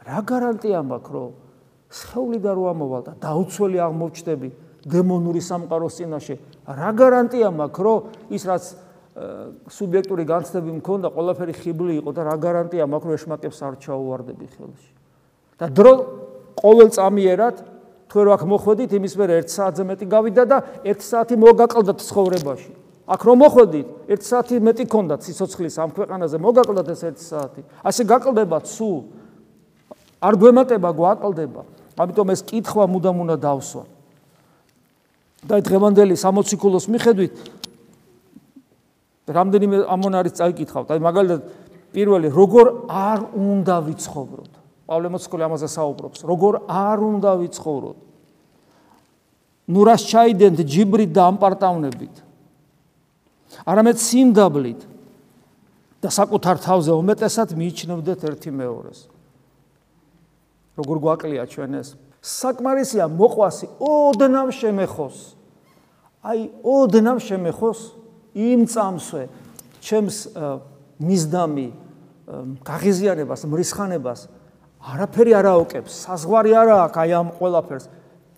რა 0.07 0.19
გარანტია 0.23 0.79
მაქვს 0.87 1.11
რომ 1.11 1.31
შეულიდან 1.91 2.53
რო 2.55 2.63
ამოვალ 2.71 3.01
და 3.03 3.11
დაუცველი 3.19 3.77
აღმოჩნდები 3.83 4.49
დემონური 4.87 5.41
სამყაროს 5.43 5.93
წინაშე? 5.99 6.35
რა 6.71 6.89
გარანტია 6.95 7.49
მაქვს 7.51 7.83
რომ 7.83 7.97
ის 8.31 8.43
რაც 8.47 8.63
სუბიექტური 9.67 10.23
განცდები 10.23 10.71
მქონდა 10.79 11.07
ყველაფერი 11.11 11.53
ხიბლი 11.59 11.93
იყო 11.99 12.09
და 12.15 12.21
რა 12.31 12.35
გარანტია 12.39 12.87
მაქვს 12.87 13.07
რომ 13.11 13.15
ეშმაკებს 13.19 13.59
არ 13.59 13.73
ჩაუვარდები 13.83 14.45
ხელში? 14.55 14.91
და 15.59 15.65
დრო 15.67 15.93
ყოველ 16.55 16.89
წამიერად 16.95 17.55
თუ 18.07 18.17
რა 18.23 18.31
აქ 18.39 18.43
მოხვედით? 18.47 18.91
იმის 18.95 19.13
მერე 19.19 19.33
1 19.43 19.51
საათზე 19.51 19.83
მეტი 19.83 20.05
გავიდა 20.07 20.43
და 20.47 20.57
1 20.87 21.03
საათი 21.03 21.35
მოგაკლდათ 21.35 21.99
ცხოვრებაში. 22.07 22.71
აქ 23.07 23.21
რომ 23.27 23.37
მოხვედით? 23.43 23.87
1 24.07 24.23
საათი 24.23 24.55
მეტი 24.63 24.85
ქონდათ 24.87 25.21
სიცოცხლის 25.27 25.75
ამ 25.83 25.91
ქვეყანაზე 25.91 26.37
მოგაკლდათ 26.39 26.87
ეს 26.95 27.01
1 27.03 27.19
საათი. 27.19 27.61
ასე 27.83 28.01
გაკლდება 28.07 28.57
სულ 28.63 28.97
არ 30.23 30.33
გვემატება 30.39 30.89
გვაკლდება. 30.95 31.61
ამიტომ 31.97 32.27
ეს 32.31 32.41
კითხვა 32.47 32.83
მუდამ 32.87 33.17
უნდა 33.27 33.35
დავსვა. 33.43 33.83
და 35.47 35.61
დღევანდელი 35.61 36.15
სამოციქულოს 36.17 36.85
მიხედვით 36.89 37.35
რამდენიმე 39.27 39.77
ამონ 39.85 40.13
არის 40.23 40.33
წაიკითხავთ. 40.39 40.87
აი 40.91 40.99
მაგალითად 41.03 41.41
პირველი 41.93 42.27
როგორ 42.31 42.65
არ 42.87 43.19
უნდა 43.35 43.75
ვიცხოვროთ. 43.85 44.56
პავლე 44.87 45.07
მოციქული 45.11 45.43
ამაზე 45.43 45.67
საუბრობს. 45.67 46.19
როგორ 46.23 46.53
არ 46.71 46.97
უნდა 47.03 47.31
ვიცხოვროთ. 47.43 47.97
ნუ 49.67 49.81
რას 49.83 50.01
ჩაიდენთ 50.07 50.59
ჯიბრით 50.63 51.11
და 51.11 51.21
ამპარტავნებით. 51.27 52.15
არამედ 53.67 53.97
სიმდაბლით 53.99 54.81
და 55.99 56.09
საკუთარ 56.09 56.55
თავზე 56.63 56.91
უმეტესად 56.95 57.49
მიიჩნევდეთ 57.59 58.19
ერთი 58.31 58.49
მეორეს. 58.55 58.99
როგორ 60.77 60.97
გვაკლია 61.03 61.43
ჩვენ 61.51 61.71
ეს? 61.83 61.99
საკმარისია 62.23 63.05
მოყვასი 63.11 63.65
ოდნავ 63.81 64.47
შემეხოს. 64.55 65.17
აი 66.23 66.39
ოდნავ 66.63 67.17
შემეხოს 67.23 67.79
იმ 68.35 68.61
წამსვე 68.71 69.23
ჩემს 69.83 70.17
მისდამი 70.99 71.67
გაღიზიანებას, 72.67 73.41
მრისხანებას 73.47 74.19
არაფერი 74.87 75.33
არ 75.35 75.47
აოკებს, 75.51 75.91
საზღვარი 76.07 76.51
არ 76.55 76.69
აქვს 76.87 76.99
აი 77.03 77.11
ამ 77.17 77.29
ყველაფერს. 77.35 77.85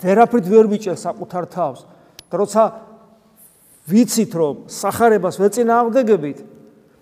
ვერაფრით 0.02 0.46
ვერ 0.50 0.66
მიჭერ 0.72 0.98
საკუთარ 0.98 1.46
თავს. 1.54 1.80
და 2.30 2.36
როცა 2.38 2.64
ვიცით, 3.90 4.32
რომ 4.34 4.56
сахарებას 4.70 5.36
ვეწინააღმდეგებით, 5.42 6.38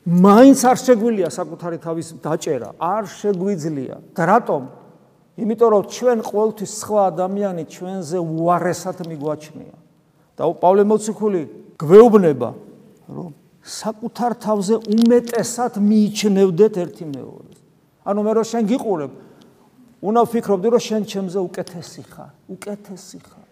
მაინც 0.07 0.59
არ 0.63 0.77
შეგვილია 0.83 1.29
საკუთარი 1.31 1.77
თავის 1.83 2.07
დაჭერა, 2.23 2.69
არ 2.79 3.03
შეგვიძლია. 3.07 3.95
და 4.15 4.23
რატომ? 4.23 4.61
იმიტომ 5.37 5.69
რომ 5.69 5.83
ჩვენ 5.91 6.17
ყოველთვის 6.25 6.71
სხვა 6.81 7.01
ადამიანი 7.11 7.63
ჩვენზე 7.69 8.17
უარესად 8.17 8.97
მიგვაჩნია. 9.07 9.75
და 10.37 10.43
პავლე 10.53 10.83
მოციქული 10.85 11.41
გვეუბნება, 11.81 12.49
რომ 13.09 13.31
საკუთარ 13.63 14.31
თავზე 14.37 14.75
უმეტესად 14.85 15.73
მიიჩნევდეთ 15.81 16.73
ერთი 16.77 17.05
მეორეს. 17.09 17.59
ანუ 18.07 18.19
მე 18.23 18.31
რო 18.37 18.43
შენ 18.47 18.63
გიყურებ, 18.71 19.11
უნდა 20.07 20.21
ვფიქრობდი 20.23 20.67
რომ 20.71 20.81
შენ 20.87 21.01
ჩემზე 21.11 21.39
უკეთესი 21.43 22.03
ხარ, 22.07 22.31
უკეთესი 22.47 23.19
ხარ. 23.27 23.47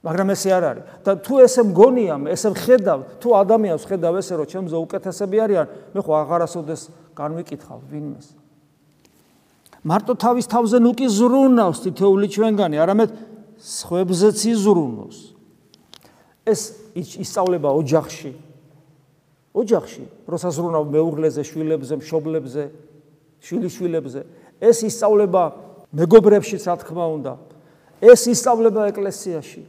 მაგრამ 0.00 0.28
ესე 0.32 0.50
არ 0.56 0.64
არის. 0.64 0.84
და 1.04 1.12
თუ 1.20 1.34
ესე 1.44 1.62
მგონია, 1.68 2.14
ესე 2.32 2.48
ხედავ, 2.56 2.98
თუ 3.20 3.28
ადამიანს 3.36 3.84
ხედავ 3.84 4.14
ესე 4.16 4.34
რომ 4.40 4.46
ჩემზე 4.48 4.76
უკეთესები 4.80 5.36
არიან, 5.44 5.66
მე 5.92 6.00
ხო 6.00 6.12
აღარასოდეს 6.24 6.82
განვიკითხავ 7.12 7.78
ვინმეს. 7.92 8.26
მარტო 9.84 10.12
თავის 10.16 10.46
თავზე 10.48 10.76
ნუ 10.80 10.92
კი 10.96 11.06
ზრუნავს 11.08 11.78
თითოეული 11.84 12.26
ჩვენგანი, 12.32 12.76
არამედ 12.80 13.10
სხვებზეც 13.60 14.38
იზრუნოს. 14.56 15.16
ეს 16.48 16.60
ისწავლება 16.96 17.68
ოჯახში. 17.76 18.32
ოჯახში, 19.52 20.04
როცა 20.30 20.48
ზრუნავ 20.56 20.84
მეუღლეზე, 20.94 21.42
შვილებზე, 21.44 21.94
მშობლებზე, 22.00 22.62
შვილიშვილებზე, 23.44 24.20
ეს 24.62 24.78
ისწავლება 24.86 25.42
მეგობრებშიც 25.90 26.62
რა 26.70 26.74
თქმა 26.80 27.06
უნდა. 27.18 27.32
ეს 28.00 28.20
ისწავლება 28.30 28.88
ეკლესიაში. 28.94 29.62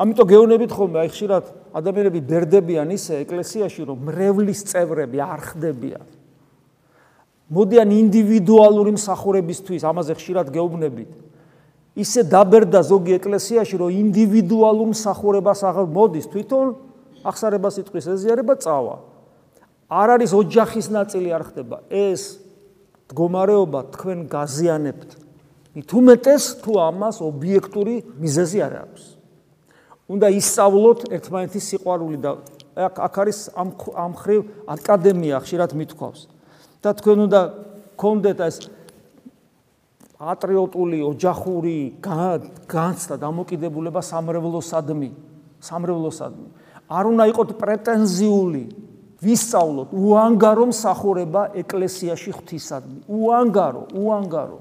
ამიტომ 0.00 0.26
გეუბნებით 0.28 0.70
ხოლმე, 0.72 0.96
აი 1.04 1.08
ხშირად 1.12 1.44
ადამიანები 1.76 2.20
ბერდებიან 2.24 2.88
ისე 2.92 3.20
ეკლესიაში, 3.24 3.80
რომ 3.84 3.98
მრევლის 4.08 4.60
წევრები 4.68 5.18
არ 5.20 5.40
ხდებიან. 5.40 6.06
მოდიან 7.50 7.88
ინდივიდუალური 7.90 8.96
მსახურებისთვის, 8.96 9.82
ამაზე 9.84 10.12
ხშირად 10.16 10.46
გეუბნებით. 10.50 11.10
ისე 11.96 12.20
დაბერდა 12.24 12.80
ზოგი 12.86 13.12
ეკლესიაში, 13.18 13.74
რომ 13.76 13.90
ინდივიდუალურ 13.90 14.88
მსახურებას 14.94 15.60
აღარ 15.68 15.86
მოდის 15.90 16.26
თვითონ 16.32 16.66
ახსარება 17.24 17.68
სიტყვის 17.68 18.06
ეზიარება 18.14 18.54
წავა. 18.56 18.96
არ 19.90 20.08
არის 20.16 20.30
ოჯახის 20.32 20.86
ნაწილი 20.88 21.28
არ 21.34 21.42
ხდება. 21.50 21.76
ეს 21.90 22.49
მდგომარეობა 23.10 23.80
თქვენ 23.90 24.18
გაზიანებთ. 24.30 25.10
თუმეტეს 25.90 26.44
თუ 26.62 26.72
ამას 26.78 27.16
ობიექტური 27.26 27.94
მიზეზი 28.22 28.58
არ 28.62 28.74
აქვს. 28.86 29.02
უნდა 30.10 30.26
ისწავლოთ 30.38 31.00
ერთმანეთის 31.14 31.64
სიყვარული 31.74 32.18
და 32.22 32.30
აქ 32.78 33.14
არის 33.22 33.38
ამ 33.54 33.68
ამ 33.98 34.12
ხრივ 34.14 34.40
აკადემია 34.66 35.36
ხშირად 35.42 35.70
მithქვავს. 35.74 36.20
და 36.82 36.90
თქვენ 36.94 37.18
უნდა 37.26 37.40
გქონდეთ 37.98 38.38
ეს 38.46 38.56
პატრიოტული, 40.20 40.98
ოჯახური 41.02 41.76
განცდა 42.70 43.14
დამოკიდებულება 43.18 44.00
სამრევლოსადმი, 44.00 45.10
სამრევლოსადმი. 45.60 46.48
არ 46.90 47.04
უნდა 47.10 47.24
იყოთ 47.30 47.50
პრეტენზიული 47.58 48.62
ვისწავლოთ 49.20 49.92
უანგარო 49.92 50.64
მსახურება 50.72 51.42
ეკლესიაში 51.60 52.30
ღვთისადმი. 52.32 52.98
უანგარო 53.08 53.82
უანგარო. 53.92 54.58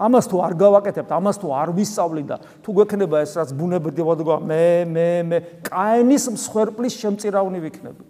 ამას 0.00 0.24
თუ 0.30 0.36
არ 0.46 0.54
გავაკეთებთ 0.56 1.10
ამას 1.12 1.36
თუ 1.42 1.48
არ 1.52 1.68
ვისწავლი 1.76 2.22
და 2.24 2.36
თუ 2.64 2.70
გვექნება 2.72 3.16
ეს 3.20 3.32
რაც 3.36 3.50
ბუნებრივად 3.52 4.20
გვა 4.24 4.36
მე 4.40 4.64
მე 4.94 5.08
მე 5.28 5.38
კაენის 5.66 6.24
მსხვერპლის 6.30 6.94
შემწირავნი 7.02 7.58
ვიქნებით. 7.60 8.08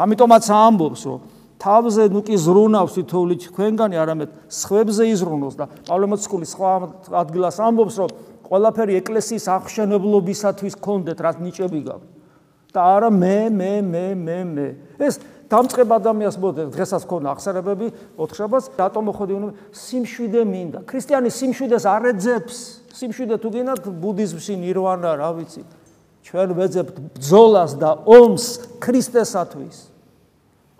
ამიტომაც 0.00 0.44
ამბობს 0.48 1.02
რომ 1.10 1.20
თავზე 1.60 2.04
ნუ 2.14 2.20
კი 2.24 2.36
ზრუნავს 2.40 2.92
თითოული 2.96 3.34
თქვენგანი 3.42 3.96
არამედ 4.00 4.30
სხვებზე 4.48 5.04
იზრუნოს 5.12 5.54
და 5.60 5.64
პავლემოცკული 5.90 6.46
სხვა 6.48 6.70
ადგილას 7.20 7.56
ამბობს 7.60 7.94
რომ 8.00 8.10
ყველაფერი 8.48 8.96
ეკლესიის 9.02 9.44
აღშენებლობისათვის 9.60 10.74
კონდეთ 10.80 11.18
რაც 11.20 11.36
ნიჭები 11.44 11.80
გაქვს 11.84 12.19
და 12.74 12.80
არა 12.80 13.10
მე 13.10 13.36
მე 13.50 13.72
მე 13.82 14.04
მე 14.14 14.38
მე. 14.54 14.68
ეს 14.98 15.18
დამწყებ 15.50 15.90
ადამიანს 15.98 16.36
მოდი 16.38 16.62
დღესაც 16.70 17.02
ქონა 17.10 17.34
ახსარებები 17.34 17.86
ოთხშაბათს. 18.16 18.66
რატომ 18.78 19.02
მოხდი 19.10 19.32
უნდა 19.38 19.50
სიმშვიდე 19.74 20.42
მინდა. 20.46 20.78
ქრისტიანი 20.86 21.30
სიმშვიდეს 21.30 21.84
არ 21.90 22.02
ეძებს. 22.14 22.56
სიმშვიდე 22.94 23.36
თუ 23.42 23.48
გინდათ 23.50 23.82
ბუდიზმში 23.90 24.54
ნირვანა 24.62 25.10
რა 25.18 25.30
ვიცი. 25.38 25.62
ჩვენ 26.22 26.48
ვეძებთ 26.54 26.96
ბძოლას 27.18 27.72
და 27.80 27.90
ომს 28.06 28.44
ქრისტესათვის. 28.78 29.90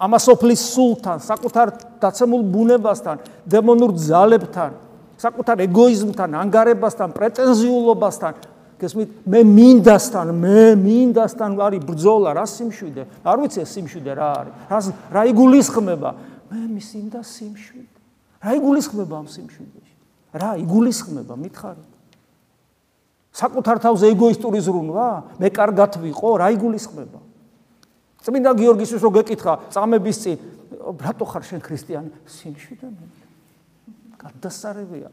ამასოფლის 0.01 0.61
სულთან 0.73 1.19
საკუთარ 1.21 1.69
დაცემულ 2.01 2.43
ბუნებასთან 2.49 3.17
დემონურ 3.45 3.93
ძალებთან 4.01 4.73
საკუთარ 5.21 5.57
ეგოიზმთან 5.69 6.31
ანგარებასთან 6.41 7.13
პრეტენზიულობასთან 7.13 8.33
გესმით 8.81 9.09
მე 9.29 9.41
მინდასთან 9.45 10.33
მე 10.41 10.61
მინდასთან 10.81 11.51
არის 11.61 11.85
ბრძოლა 11.85 12.33
რა 12.35 12.45
სიმშვიდე? 12.49 13.03
არ 13.23 13.37
ვიცი 13.45 13.65
სიმშვიდე 13.69 14.13
რა 14.17 14.29
არის. 14.41 14.55
რა 14.73 14.79
რა 15.13 15.23
იგულისხმება? 15.31 16.11
მე 16.51 16.61
მისინდა 16.75 17.21
სიმშვიდე. 17.21 17.99
რა 18.41 18.51
იგულისხმება 18.57 19.15
ამ 19.21 19.29
სიმშვიდეში? 19.29 19.95
რა 20.33 20.51
იგულისხმება 20.65 21.35
მითხარი 21.37 21.85
საკუთარ 23.31 23.79
თავზე 23.79 24.11
ეგოისტური 24.11 24.59
ზრუნვა 24.59 25.09
მე 25.39 25.49
კარგად 25.55 25.99
ვიყო 26.03 26.31
რა 26.43 26.51
იგულისხმება? 26.57 27.21
წმინდა 28.27 28.51
გიორგისთვის 28.59 29.03
რო 29.07 29.11
გეკითხა 29.17 29.53
წამების 29.71 30.17
წინ 30.25 30.37
რატო 30.99 31.25
ხარ 31.31 31.45
შენ 31.47 31.61
ქრისტიანი? 31.63 32.11
სიმშვიდე 32.27 32.89
მე 32.91 33.07
გადასარევია 34.21 35.09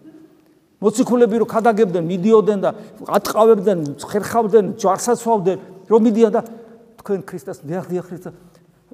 მოციქულები 0.78 1.36
რო 1.42 1.46
ხადაგებდნენ, 1.50 2.04
მიდიოდნენ 2.06 2.60
და 2.62 2.70
ატყავებდნენ, 3.10 3.80
ხერხავდნენ, 3.98 4.66
ჯარსაცვავდნენ, 4.78 5.58
რომ 5.90 6.00
მიდიან 6.06 6.32
და 6.38 6.42
თქვენ 7.02 7.20
ქრისტეს 7.26 7.58
დიახ 7.66 7.86
ქრისტეს 7.88 8.34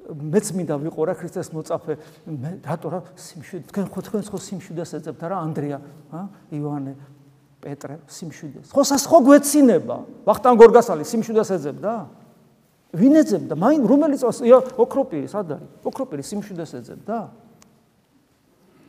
მეც 0.04 0.46
მინდა 0.52 0.76
ვიყო 0.84 1.00
რა 1.08 1.14
ქრისტეს 1.16 1.48
მოწაფე. 1.54 1.94
მე 2.28 2.50
რატო 2.60 2.88
რა 2.92 3.00
სიმშვიდე 3.16 3.64
თქვენ 3.72 3.86
ხო 3.88 4.00
თქვენ 4.04 4.22
ხო 4.28 4.38
სიმშვიდეს 4.44 4.90
ეძებთ 5.00 5.22
რა 5.24 5.36
ანდრია 5.48 5.78
ა 6.12 6.28
ივანე 6.52 6.92
პეტრე 7.64 7.96
სიმშვიდეს 8.04 8.68
ხო 8.68 8.82
სას 8.84 9.04
ხო 9.08 9.18
გვეცინება. 9.24 9.96
ვახტანგ 10.28 10.56
გორგასალი 10.60 11.08
სიმშვიდეს 11.08 11.50
ეძებდა? 11.56 11.92
ვინ 12.92 13.14
ეძებდა? 13.24 13.54
მაინ 13.56 13.82
რომელი 13.88 14.16
წოს 14.20 14.44
ოქროპირი 14.44 15.26
სად 15.32 15.56
არის 15.56 15.68
ოქროპირი 15.88 16.22
სიმშვიდეს 16.22 16.70
ეძებდა? 16.84 17.16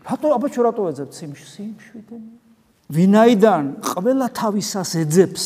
რატო 0.03 0.27
აბაჩო 0.36 0.62
რატო 0.67 0.84
ეძებთ? 0.91 1.13
სიმშვიდე 1.15 2.44
ვინაიდან 2.91 3.63
ყველა 3.82 4.28
თავისას 4.36 4.91
ეძებს 5.02 5.43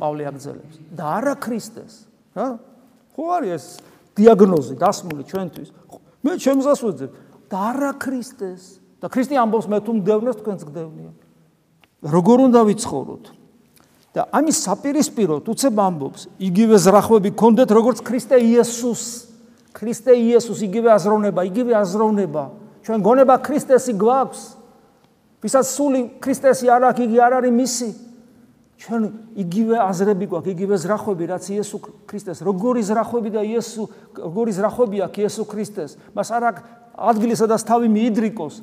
პავლე 0.00 0.26
აგზელებს 0.30 0.76
და 0.96 1.04
არა 1.20 1.34
ქრისტეს 1.38 1.94
რა? 2.34 2.48
ხო 3.14 3.24
არის 3.38 3.52
ეს 3.54 3.64
დიაგნოზი 4.18 4.74
დასმული 4.80 5.22
ჩვენთვის? 5.30 5.68
მე 6.26 6.32
ჩემსას 6.40 6.80
ვეძებ 6.82 7.10
და 7.50 7.56
არა 7.70 7.92
ქრისტეს. 8.00 8.62
და 9.00 9.06
ქრისტე 9.08 9.34
ამბობს 9.40 9.66
მე 9.70 9.78
თუ 9.86 9.92
მდევნეს 10.00 10.36
თქვენს 10.42 10.62
გდევნია 10.66 11.12
როგორ 12.10 12.38
უნდა 12.50 12.60
ვიცხოვროთ? 12.68 13.24
და 14.10 14.26
ამის 14.34 14.56
საპირისპიროდ 14.66 15.46
უცებ 15.46 15.76
ამბობს 15.78 16.22
იგივე 16.42 16.76
ზრახვები 16.82 17.30
გქონდეთ 17.30 17.70
როგორც 17.70 17.98
ქრისტე 18.02 18.36
იესოს 18.42 19.30
ქრისტე 19.70 20.12
იესოს 20.18 20.60
იგივე 20.66 20.90
აზროვნება 20.98 21.40
იგივე 21.46 21.72
აზროვნება. 21.78 22.44
ჩვენ 22.82 22.98
გონება 23.06 23.34
ქრისტესი 23.38 23.92
გვაქვს 23.94 24.42
ვისაც 25.40 25.66
სული 25.66 26.00
ქრისტესი 26.20 26.66
არ 26.68 26.82
აქვს, 26.90 27.00
იგი 27.06 27.18
არ 27.20 27.32
არის 27.40 27.52
მისი. 27.56 27.88
ჩვენ 28.80 29.02
იგივე 29.36 29.76
აზრები 29.76 30.26
გვაქვს, 30.30 30.50
იგივე 30.56 30.76
ზრახვები, 30.80 31.24
რაც 31.28 31.44
იესო 31.52 31.76
ქრისტეს. 32.08 32.38
როგორი 32.40 32.80
ზრახვები 32.80 33.30
და 33.36 33.42
იესო, 33.44 33.84
როგორი 34.24 34.52
ზრახვები 34.56 34.96
აქვს 35.04 35.18
იესო 35.20 35.42
ქრისტეს. 35.44 35.90
მას 36.16 36.28
არ 36.32 36.42
აქვს 36.48 36.62
ადგილი, 36.96 37.34
სადაც 37.36 37.60
თავი 37.68 37.88
მიიდრიკოს. 37.92 38.54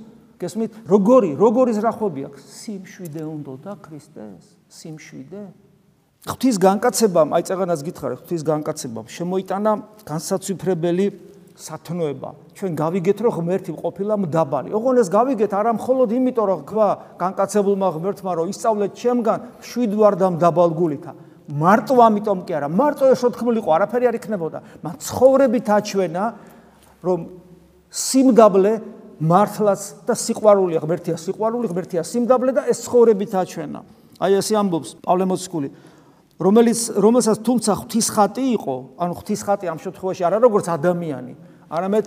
გესმით? 0.42 0.72
როგორი, 0.90 1.30
როგორი 1.38 1.72
ზრახვები 1.78 2.22
აქვს? 2.30 2.42
სიმშვიდე 2.46 3.24
უნდა 3.26 3.54
და 3.62 3.74
ქრისტეს. 3.78 4.44
სიმშვიდე. 4.70 5.44
ღვთის 6.28 6.56
განკაცებამ, 6.60 7.30
აი 7.38 7.44
წეგანას 7.48 7.82
გითხარით, 7.88 8.20
ღვთის 8.22 8.42
განკაცებამ 8.44 9.06
შემოიტანა 9.06 9.72
განსაცვიფრებელი 10.06 11.06
სათნოება. 11.58 12.30
ჩვენ 12.54 12.72
გავიგეთ, 12.78 13.18
რომ 13.26 13.32
ღმერთი 13.34 13.72
ყოფილა 13.82 14.14
მდაბალი. 14.22 14.70
ოღონ 14.78 14.96
ეს 15.02 15.10
გავიგეთ 15.10 15.52
არა 15.58 15.72
მხოლოდ 15.82 16.10
იმიტომ, 16.14 16.46
რომ 16.46 16.60
თქვა 16.70 16.88
განკაცებულმა 17.18 17.88
ღმერთმა, 17.98 18.32
რომ 18.38 18.46
ისწავლეთ 18.54 18.92
ჩემგან 18.94 19.40
შვიდ 19.66 19.92
ვარ 19.98 20.14
და 20.22 20.28
მდაბალ 20.38 20.70
გულითა. 20.78 21.12
მარტო 21.48 21.96
ამიტომ 21.98 22.40
კი 22.46 22.52
არა, 22.54 22.68
მარტო 22.70 23.04
ეს 23.10 23.22
ოთხმლიყო, 23.26 23.70
არაფერი 23.74 24.06
არ 24.06 24.16
იქნებოდა. 24.22 24.60
მან 24.86 24.94
ცხოვრებით 25.02 25.68
აჩვენა, 25.78 26.24
რომ 27.02 27.20
სიმდაბლე 27.90 28.74
მართლაც 29.18 29.82
და 30.06 30.14
სიყვარულია 30.14 30.80
ღმერთია, 30.84 31.16
სიყვარული 31.18 31.68
ღმერთია, 31.74 32.02
სიმდაბლე 32.06 32.52
და 32.54 32.62
ეს 32.70 32.86
ცხოვრებით 32.86 33.34
აჩვენა. 33.34 33.80
აი 34.22 34.32
ესე 34.38 34.54
ამბობს 34.62 35.02
პავლე 35.02 35.26
მოციქული. 35.26 35.68
რომელიც 36.38 36.80
რომელსაც 37.02 37.38
თუმცა 37.42 37.72
ღვთის 37.82 38.08
ხატი 38.14 38.46
იყო, 38.58 38.76
ანუ 39.02 39.14
ღვთის 39.18 39.42
ხატი 39.42 39.66
ამ 39.74 39.80
შემთხვევაში 39.82 40.22
არა 40.28 40.38
როგორც 40.38 40.66
ადამიანი, 40.70 41.34
არამედ 41.74 42.06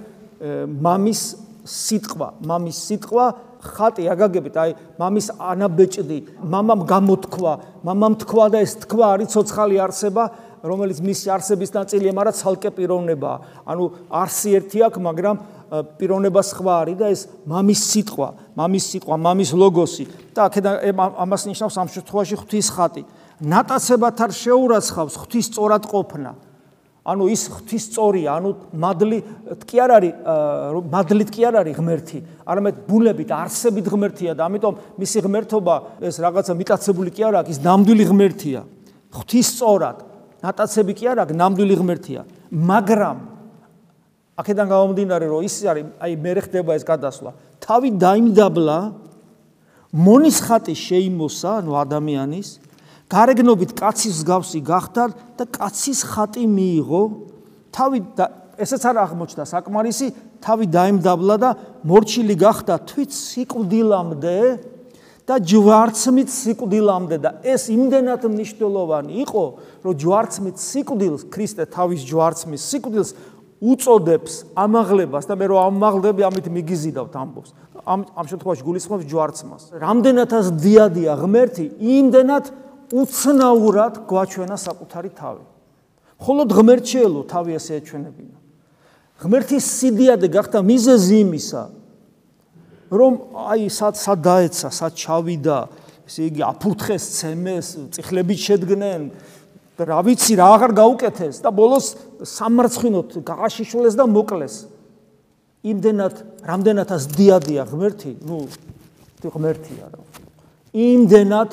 მამის 0.80 1.20
სიტყვა, 1.66 2.28
მამის 2.46 2.76
სიტყვა 2.88 3.24
ხატი 3.60 4.06
აგაგებით, 4.08 4.54
აი 4.56 4.70
მამის 4.96 5.26
ანაბეჭდი, 5.36 6.18
მამამ 6.46 6.80
გამოთქვა, 6.88 7.52
მამამ 7.84 8.14
თქვა 8.24 8.46
და 8.54 8.58
ეს 8.64 8.72
თქვა 8.86 9.06
არის 9.18 9.28
ცოცხალი 9.34 9.76
არსება, 9.84 10.24
რომელიც 10.64 10.98
მისი 11.04 11.26
არსების 11.36 11.70
ნაწილია, 11.76 12.12
მაგრამ 12.16 12.36
ცალკე 12.36 12.70
პიროვნებაა. 12.76 13.36
ანუ 13.68 13.84
არსი 14.12 14.48
ერთი 14.60 14.78
აქვს, 14.88 15.00
მაგრამ 15.08 15.36
პიროვნება 15.70 16.40
სხვა 16.44 16.72
არის 16.82 16.96
და 16.98 17.06
ეს 17.14 17.20
მამის 17.46 17.80
სიტყვა, 17.90 18.28
მამის 18.58 18.84
სიტყვა, 18.90 19.14
მამის 19.16 19.50
ლოგოსი 19.54 20.04
და 20.34 20.40
აქედან 20.50 20.74
ამას 20.98 21.42
ნიშნავს 21.46 21.76
ამ 21.80 21.88
შემთხვევაში 21.94 22.34
ღვთის 22.42 22.68
ხატი. 22.74 23.02
ნატაცებათ 23.40 24.16
არ 24.20 24.32
შეურაცხავს 24.36 25.14
ღვთის 25.16 25.46
სწორად 25.50 25.84
ყოფნა. 25.88 26.32
ანუ 27.00 27.24
ის 27.32 27.42
ღვთის 27.48 27.84
სწორია, 27.88 28.36
ანუ 28.36 28.50
მადლი 28.76 29.18
კი 29.64 29.76
არ 29.80 29.90
არის, 29.96 30.12
მადლით 30.92 31.30
კი 31.32 31.42
არ 31.48 31.54
არის 31.64 31.74
ღმერთი, 31.80 32.18
არამედ 32.44 32.74
ბუნებით, 32.84 33.30
არსებით 33.32 33.86
ღმერთია 33.88 34.32
და 34.36 34.44
ამიტომ 34.44 34.74
მისი 35.00 35.18
ღმერთობა 35.24 35.74
ეს 36.04 36.20
რაღაცა 36.20 36.52
მიტაცებული 36.60 37.10
კი 37.16 37.22
არ 37.24 37.34
აქვს, 37.40 37.50
ის 37.56 37.58
ნამდვილი 37.64 38.04
ღმერთია. 38.04 38.60
ღვთის 39.16 39.46
სწორად, 39.56 39.98
ნატაცები 40.44 40.92
კი 40.92 41.04
არ 41.08 41.18
აქვს, 41.24 41.34
ნამდვილი 41.40 41.74
ღმერთია. 41.80 42.20
მაგრამ 42.52 43.16
აქედან 44.36 44.66
გამომდინარე, 44.68 45.24
რომ 45.24 45.40
ის 45.48 45.54
არის, 45.64 45.84
აი 46.04 46.12
მე 46.20 46.32
ხდება 46.44 46.70
ეს 46.76 46.84
გადასვლა. 46.84 47.30
თავი 47.64 47.88
დაიმდაბლა 47.96 48.78
მონის 49.90 50.36
ხატი 50.44 50.74
შეიმოსა, 50.76 51.50
ანუ 51.64 51.72
ადამიანის 51.80 52.48
გარეგნობით 53.10 53.74
კაცის 53.74 54.22
მსგავსი 54.22 54.60
გახდა 54.62 55.04
და 55.38 55.44
კაცის 55.50 56.00
ხატი 56.06 56.46
მიიღო. 56.46 57.02
თავი 57.74 57.98
ესეც 58.60 58.82
არ 58.86 58.96
აღმოჩნდა 59.06 59.44
საკმარისი 59.50 60.06
თავი 60.44 60.66
დაემდაბლა 60.70 61.36
და 61.40 61.50
მორჩილი 61.86 62.36
გახდა 62.38 62.74
თვით 62.86 63.10
სიკვდილამდე 63.10 64.38
და 65.26 65.34
ჯვარცმით 65.38 66.28
სიკვდილამდე 66.28 67.16
და 67.22 67.30
ეს 67.46 67.70
იმდენად 67.70 68.26
მნიშვნელოვანი 68.26 69.12
იყო 69.24 69.44
რომ 69.86 69.92
ჯვარცმით 70.02 70.56
სიკვდილს 70.58 71.22
ქრისტე 71.30 71.64
თავის 71.70 72.00
ჯვარცმის 72.10 72.62
სიკვდილს 72.70 73.10
უწოდებს 73.60 74.34
ამაღლებას 74.56 75.28
და 75.28 75.34
მე 75.36 75.46
რომ 75.52 75.60
ამაღლდები 75.70 76.24
ამით 76.24 76.46
მიგიზიდავთ 76.48 77.14
ამბობს. 77.22 77.50
ამ 77.84 78.00
ამ 78.16 78.26
შემთხვევაში 78.28 78.62
გულისხმობს 78.64 79.04
ჯვარცმას. 79.08 79.62
რამდენადაც 79.84 80.46
დიადია 80.64 81.12
ღმერთი 81.20 81.64
იმდენად 81.78 82.44
უცნაურად 82.90 84.04
გვაჩვენა 84.10 84.56
საკუთარი 84.58 85.10
თავი. 85.14 85.44
მხოლოდ 86.20 86.48
ღმერთშიელო 86.52 87.20
თავი 87.30 87.52
ასე 87.56 87.72
ეჩვენებინა. 87.80 88.36
ღმერთის 89.20 89.64
სიდიადე 89.78 90.28
გახდა 90.32 90.58
მიზეზი 90.64 91.16
იმისა, 91.24 91.62
რომ 92.90 93.12
აი 93.52 93.68
სად 93.70 93.94
სად 93.94 94.18
დაეცა, 94.26 94.68
სად 94.74 94.92
ჩავიდა, 94.98 95.58
ესე 96.08 96.20
იგი 96.26 96.42
აფურთხეს, 96.42 97.04
ცემეს, 97.20 97.66
წიხლებით 97.94 98.40
შედგნენ 98.42 99.02
რა 99.80 100.00
ვიცი 100.04 100.36
რა 100.36 100.46
აღარ 100.56 100.72
გაუკეთეს 100.76 101.40
და 101.40 101.48
ბოლოს 101.56 101.86
სამარცხინოთ 102.20 103.24
გაღაშიშულეს 103.24 103.96
და 103.96 104.04
მოკლეს. 104.04 104.56
იმდენად, 105.64 106.14
რამდენადაც 106.44 107.02
დიადია 107.16 107.64
ღმერთი, 107.68 108.12
ну, 108.24 108.44
ღმერთია 109.24 109.86
რა. 109.92 110.00
იმდენად 110.72 111.50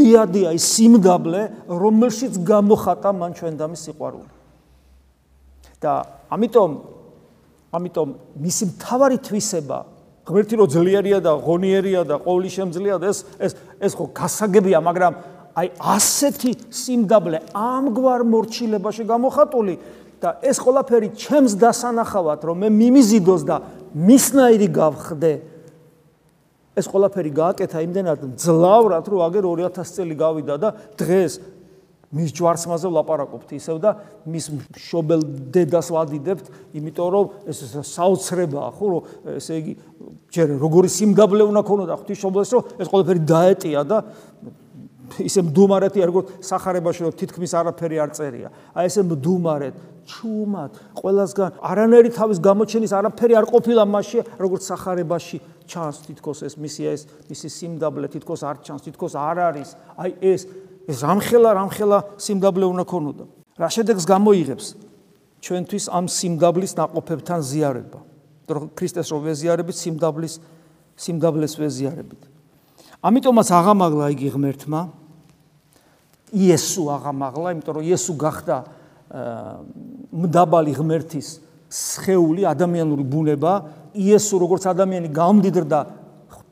დიადია 0.00 0.50
ის 0.56 0.64
სიმდაბლე, 0.74 1.42
რომელშიც 1.68 2.40
გამოხატა 2.40 3.10
მან 3.12 3.30
ჩვენ 3.36 3.54
და 3.60 3.66
მის 3.70 3.80
სიყვარული. 3.86 4.30
და 5.80 5.92
ამიტომ 6.28 6.70
ამიტომ 7.72 8.08
მისი 8.36 8.64
მთავარი 8.76 9.16
თვისება 9.24 9.78
ღმერთი 10.28 10.54
რო 10.60 10.66
ძლიერია 10.68 11.18
და 11.24 11.32
ღონიერია 11.40 12.02
და 12.04 12.16
ყოვლი 12.20 12.50
შემძლეა 12.52 12.96
და 13.00 13.06
ეს 13.08 13.18
ეს 13.40 13.52
ეს 13.80 13.92
ხო 13.96 14.04
გასაგებია, 14.12 14.78
მაგრამ 14.84 15.12
აი 15.56 15.68
ასეთი 15.80 16.52
სიმდაბლე 16.68 17.38
ამგვარ 17.56 18.20
მორჩილებაში 18.28 19.04
გამოხატული 19.08 19.74
და 20.20 20.36
ეს 20.44 20.60
ყველაფერი 20.60 21.08
ჩემს 21.16 21.56
დასანახავად 21.56 22.44
რომ 22.44 22.56
მე 22.60 22.68
მიმიზიდოს 22.76 23.42
და 23.48 23.56
მისნაირი 23.96 24.68
გავხდე 24.68 25.32
ეს 26.78 26.86
ყველაფერი 26.90 27.30
გააკეთა 27.34 27.78
იმდენად 27.86 28.20
ძლავრად, 28.38 29.08
რომ 29.10 29.20
აგერ 29.26 29.48
2000 29.48 29.96
წელი 29.96 30.14
გავიდა 30.20 30.54
და 30.60 30.68
დღეს 31.00 31.40
მის 32.10 32.32
ჯვარცმაზე 32.34 32.90
ვლაპარაკობთ 32.90 33.50
ისევ 33.54 33.76
და 33.78 33.90
მის 34.26 34.46
შობელ 34.82 35.20
დედას 35.54 35.90
ვადიდებთ, 35.94 36.46
იმიტომ 36.74 37.08
რომ 37.14 37.26
ეს 37.46 37.58
საოცრებაა, 37.86 38.70
ხო, 38.74 38.86
რომ 38.90 39.36
ესე 39.38 39.58
იგი 39.62 39.72
ჯერ 40.34 40.56
როგორი 40.58 40.90
სიმდაბლე 40.90 41.46
უნდა 41.46 41.62
ქონოდა 41.70 41.98
ღვთისმშობლეს, 42.02 42.50
რომ 42.50 42.62
ეს 42.82 42.90
ყველაფერი 42.90 43.22
დაეტია 43.30 43.80
და 43.86 43.98
ისე 45.18 45.42
მდუმარეთი 45.46 46.06
როგორც 46.06 46.26
сахарებაში 46.46 47.06
რომ 47.06 47.14
თითქმის 47.18 47.52
არაფერი 47.60 47.96
არ 47.98 48.10
წერია. 48.14 48.48
აი 48.74 48.90
ესე 48.90 49.02
მდუმარეთ, 49.06 49.74
ჩუმად, 50.10 50.72
ყველასგან 50.98 51.50
არანაირი 51.62 52.10
თავის 52.14 52.38
გამოჩენის 52.42 52.92
არაფერი 52.94 53.34
არ 53.38 53.46
ყოფილა 53.50 53.82
მასში, 53.90 54.18
როგორც 54.38 54.62
сахарებაში 54.70 55.38
ჩანს 55.70 55.96
თითქოს 56.06 56.42
ეს 56.42 56.54
მისია 56.58 56.90
ეს 56.98 57.02
მისი 57.30 57.48
სიმდაბლე 57.54 58.06
თითქოს 58.10 58.42
არ 58.42 58.56
ჩანს 58.66 58.82
თითქოს 58.90 59.14
არ 59.14 59.36
არის. 59.48 59.68
აი 59.94 60.10
ეს 60.18 60.40
ეს 60.90 60.98
რამხელა 61.06 61.50
რამხელა 61.54 61.98
სიმდაბლე 62.18 62.66
უნდა 62.66 62.84
ქონოდა. 62.90 63.24
რა 63.54 63.68
შედეგს 63.70 64.04
გამოიღებს? 64.10 64.66
ჩვენთვის 65.40 65.84
ამ 65.94 66.04
სიმდაბლის 66.10 66.72
ناقოფებთან 66.74 67.40
ზიარება. 67.40 68.00
ქრისტეს 68.50 69.08
რო 69.14 69.18
ვეზიარებით 69.30 69.76
სიმდაბლის 69.78 70.34
სიმდაბლეს 70.98 71.54
ვეზიარებით 71.54 72.30
ამიტომაც 73.00 73.48
აღამაგლა 73.48 74.06
იგი 74.12 74.28
ღმერთმა. 74.36 74.80
იესო 76.30 76.82
აღამაღლა, 76.94 77.48
იმიტომ 77.56 77.74
რომ 77.80 77.84
იესო 77.90 78.14
გახდა 78.20 78.56
მდაბალი 80.14 80.72
ღმერთის 80.78 81.28
სხეული, 81.70 82.44
ადამიანური 82.46 83.02
ბუნება, 83.02 83.52
იესო 83.94 84.36
როგორც 84.42 84.66
ადამიანი 84.70 85.08
გამდიდრდა 85.14 85.80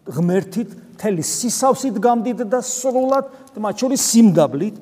ღმერთით, 0.09 0.71
თელი 0.99 1.23
სისავსით 1.23 1.97
გამდიდრდა 2.03 2.59
სრულად, 2.65 3.27
მათ 3.59 3.75
შორის 3.85 4.01
სიმდაბლით. 4.13 4.77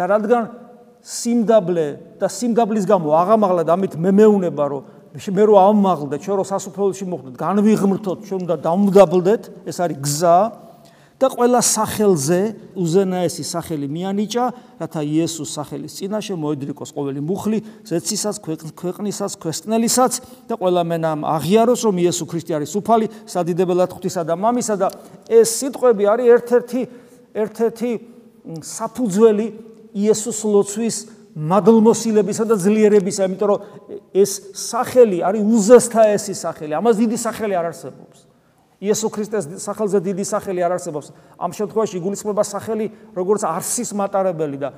და 0.00 0.08
რადგან 0.08 0.48
სიმდაბლე 1.04 1.86
და 2.20 2.28
სიმდაბლის 2.32 2.88
გამო 2.88 3.12
აღამაღლა 3.20 3.62
და 3.68 3.76
ამით 3.76 3.96
მე 4.00 4.10
მეუნება 4.16 4.64
რომ 4.72 4.82
მე 5.36 5.44
რო 5.48 5.54
ამაღლდა 5.60 6.16
ჩვენ 6.24 6.36
რო 6.40 6.44
სასופველში 6.48 7.04
მოხდეთ 7.12 7.34
განვიღმრთოთ 7.40 8.18
ჩვენ 8.28 8.40
უნდა 8.46 8.56
დამდაბლდეთ 8.64 9.42
ეს 9.68 9.76
არის 9.84 9.98
გზა 10.00 10.36
და 11.20 11.28
ყველა 11.28 11.60
სახელზე 11.60 12.40
უზენაესი 12.80 13.44
სახელი 13.44 13.86
მიანიჭა, 13.92 14.44
რათა 14.80 15.00
იესოს 15.04 15.50
სახელის 15.52 15.96
წინაშე 16.00 16.34
მოედრიკოს 16.40 16.94
ყოველი 16.96 17.20
მუხლი, 17.20 17.58
ზეცისაც, 17.84 18.40
ქვეყნისაც, 18.40 19.32
ქვესკნელისაც 19.36 20.12
და 20.48 20.56
ყველა 20.56 20.82
მენამ 20.88 21.20
აღიაროს, 21.28 21.80
რომ 21.84 22.00
იესო 22.00 22.24
ქრისტე 22.24 22.56
არის 22.56 22.72
უფალი, 22.80 23.06
სადიდებელად 23.28 23.92
ღვთისა 23.92 24.24
და 24.24 24.34
მამისა 24.40 24.74
და 24.80 24.88
ეს 25.28 25.48
სიტყვები 25.60 26.08
არის 26.08 26.26
ერთ-ერთი 26.40 26.80
ერთ-ერთი 27.36 27.90
საფუძველი 28.64 29.46
იესოს 30.00 30.40
ლოცვის 30.48 30.96
მადლმოსილებისა 31.36 32.44
და 32.48 32.56
ძლიერებისა, 32.58 33.28
იმიტომ 33.28 33.48
რომ 33.52 33.60
ეს 34.16 34.32
სახელი 34.56 35.20
არის 35.20 35.42
უზესთაესი 35.44 36.34
სახელი, 36.34 36.72
ამას 36.80 36.96
დიდი 36.96 37.18
სახელი 37.20 37.54
არ 37.60 37.70
არსებობს. 37.70 38.29
იესო 38.80 39.08
ქრისტეს 39.12 39.44
სახელზე 39.60 40.00
დიდი 40.00 40.24
სახელი 40.24 40.60
არ 40.64 40.72
არსებობს. 40.80 41.12
ამ 41.36 41.50
შემთხვევაში 41.52 41.94
იგულისხმება 42.00 42.44
სახელი 42.48 42.86
როგორც 43.12 43.42
არსის 43.44 43.90
მატარებელი 43.92 44.56
და 44.56 44.72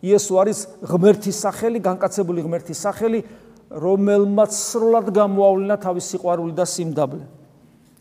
იესო 0.00 0.34
არის 0.40 0.58
ღმერთის 0.84 1.36
სახელი, 1.44 1.78
განკაცებული 1.84 2.40
ღმერთის 2.44 2.78
სახელი, 2.80 3.20
რომელმაც 3.68 4.50
სრულად 4.52 5.06
გამოავლინა 5.12 5.76
თავის 5.76 6.04
სიყვარული 6.12 6.52
და 6.56 6.64
სიმდაბლე. 6.64 7.24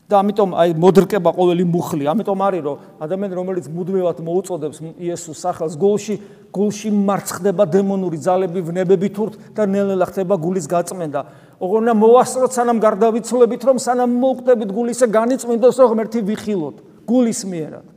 და 0.04 0.20
ამიტომ 0.20 0.52
აი 0.54 0.74
მოდრკება 0.78 1.32
ყოველი 1.32 1.64
მუხლი, 1.64 2.04
ამიტომ 2.12 2.40
არის 2.44 2.62
რომ 2.68 2.78
ადამიანი 3.02 3.34
რომელიც 3.40 3.66
მუდმივად 3.72 4.18
მოუწოდებს 4.20 4.78
იესოს 5.00 5.38
სახელს 5.42 5.74
გულში, 5.80 6.16
გულში 6.52 6.90
მარცხდება 6.92 7.64
დემონური 7.72 8.20
ძალები, 8.20 8.60
ვნებები 8.68 9.10
თურთ 9.16 9.34
და 9.56 9.64
ნელ-ნელა 9.64 10.06
ხდება 10.12 10.36
გულის 10.38 10.68
გაწმენდა. 10.68 11.20
ოღონ 11.60 11.80
უნდა 11.84 11.94
მოვასწროთ 11.98 12.52
სანამ 12.54 12.78
გარდავიცვლებით, 12.84 13.62
რომ 13.68 13.78
სანამ 13.82 14.12
მოვკვდებით 14.24 14.70
გულისა 14.74 15.08
განიწმინდოს, 15.14 15.76
რომ 15.82 15.90
ღმერთი 15.94 16.20
ვიხილოთ 16.30 16.78
გულის 17.08 17.42
მიერად. 17.46 17.88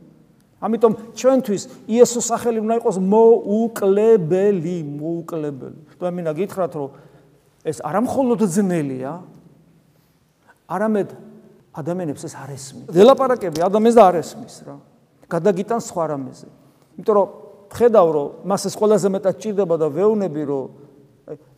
ამიტომ 0.57 0.93
ჩვენთვის 1.13 1.63
იესოს 1.85 2.25
სახელი 2.33 2.59
უნდა 2.65 2.75
იყოს 2.81 2.97
მოუკლებელი, 2.97 4.77
მოუკლებელი. 4.97 5.79
თუ 5.97 6.03
ამინა 6.09 6.31
გითხრათ, 6.33 6.73
რომ 6.73 6.89
ეს 7.61 7.77
არ 7.85 7.95
ამხოლოდ 8.01 8.41
ძნელია, 8.41 9.13
არამედ 10.65 11.09
ადამიანებს 11.77 12.23
ეს 12.25 12.33
არ 12.33 12.49
ესმის. 12.57 12.87
დელაპარაკები 12.89 13.59
ადამიანს 13.61 13.95
და 13.95 14.03
არ 14.09 14.15
ესმის 14.17 14.55
რა. 14.65 14.75
გადაგიტან 15.29 15.79
სხვა 15.83 16.03
რამეზე. 16.09 16.47
იმიტომ 16.97 17.13
რომ 17.13 17.27
ხედავ 17.69 18.07
რომ 18.15 18.27
მას 18.49 18.61
ეს 18.65 18.75
ყველაზე 18.79 19.07
მეტად 19.13 19.35
ჭირდება 19.37 19.75
და 19.77 19.87
ვეუნები 19.93 20.43
რომ 20.47 20.65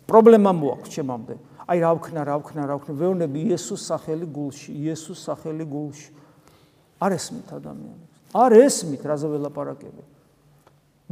პრობლემა 0.10 0.52
მოაქვს 0.52 0.90
ჩემამდე. 0.92 1.34
აი 1.70 1.78
რა 1.86 1.92
ვქნა, 2.00 2.22
რა 2.26 2.36
ვქნა, 2.42 2.62
რა 2.66 2.76
ვქნა, 2.82 2.94
ვეუნები 2.98 3.40
იესოს 3.54 3.82
სახელი 3.94 4.26
გულში, 4.26 4.74
იესოს 4.74 5.20
სახელი 5.22 5.66
გულში. 5.70 6.10
არ 7.00 7.12
ესმით 7.14 7.50
ადამიანებს. 7.54 8.10
არ 8.34 8.52
ესმით 8.66 9.02
რა 9.06 9.16
ზველაპარაკები. 9.22 10.04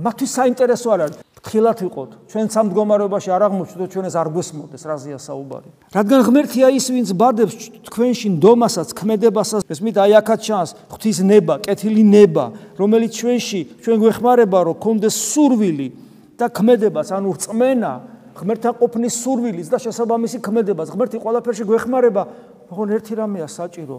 მათთვის 0.01 0.31
საინტერესო 0.33 0.87
არ 0.93 1.01
არის. 1.05 1.27
ხილათ 1.47 1.81
ვიყოთ 1.85 2.11
ჩვენ 2.31 2.47
სამ 2.51 2.65
მდგომარეობაში 2.69 3.29
არ 3.31 3.43
აღმოჩნდეთ 3.47 3.89
ჩვენ 3.93 4.05
ეს 4.09 4.15
არ 4.19 4.29
გვესმოდეს 4.35 4.83
რაზეა 4.89 5.19
საუბარი 5.21 5.69
რადგან 5.95 6.19
ღმერთია 6.27 6.67
ის 6.75 6.87
ვინც 6.91 7.09
ბადებს 7.13 7.55
თქვენში 7.87 8.27
ნდომასაც 8.35 8.89
ქმედებასაც 8.97 9.61
ეს 9.63 9.79
მით 9.85 9.95
აი 10.03 10.11
აქაც 10.19 10.39
ჩანს 10.47 10.69
ღვთის 10.91 11.19
ნება 11.23 11.55
კეთილი 11.63 12.03
ნება 12.03 12.45
რომელიც 12.75 13.11
ჩვენში 13.21 13.61
ჩვენ 13.83 13.97
გვეხმარება 14.03 14.59
რომ 14.67 14.79
კონდეს 14.81 15.15
სურვილი 15.31 15.87
და 16.35 16.45
ქმედებას 16.51 17.09
ანუ 17.15 17.29
რწმენა 17.37 17.93
ღმერთთან 18.37 18.73
ყოფნის 18.77 19.15
სურვილის 19.23 19.71
და 19.73 19.77
შესაბამისი 19.81 20.39
ქმედებას 20.45 20.93
ღმერთი 20.93 21.17
ყველაფერში 21.23 21.65
გვეხმარება 21.67 22.23
ოღონ 22.69 22.93
ერთი 22.97 23.13
რამეა 23.17 23.47
საჭირო 23.49 23.97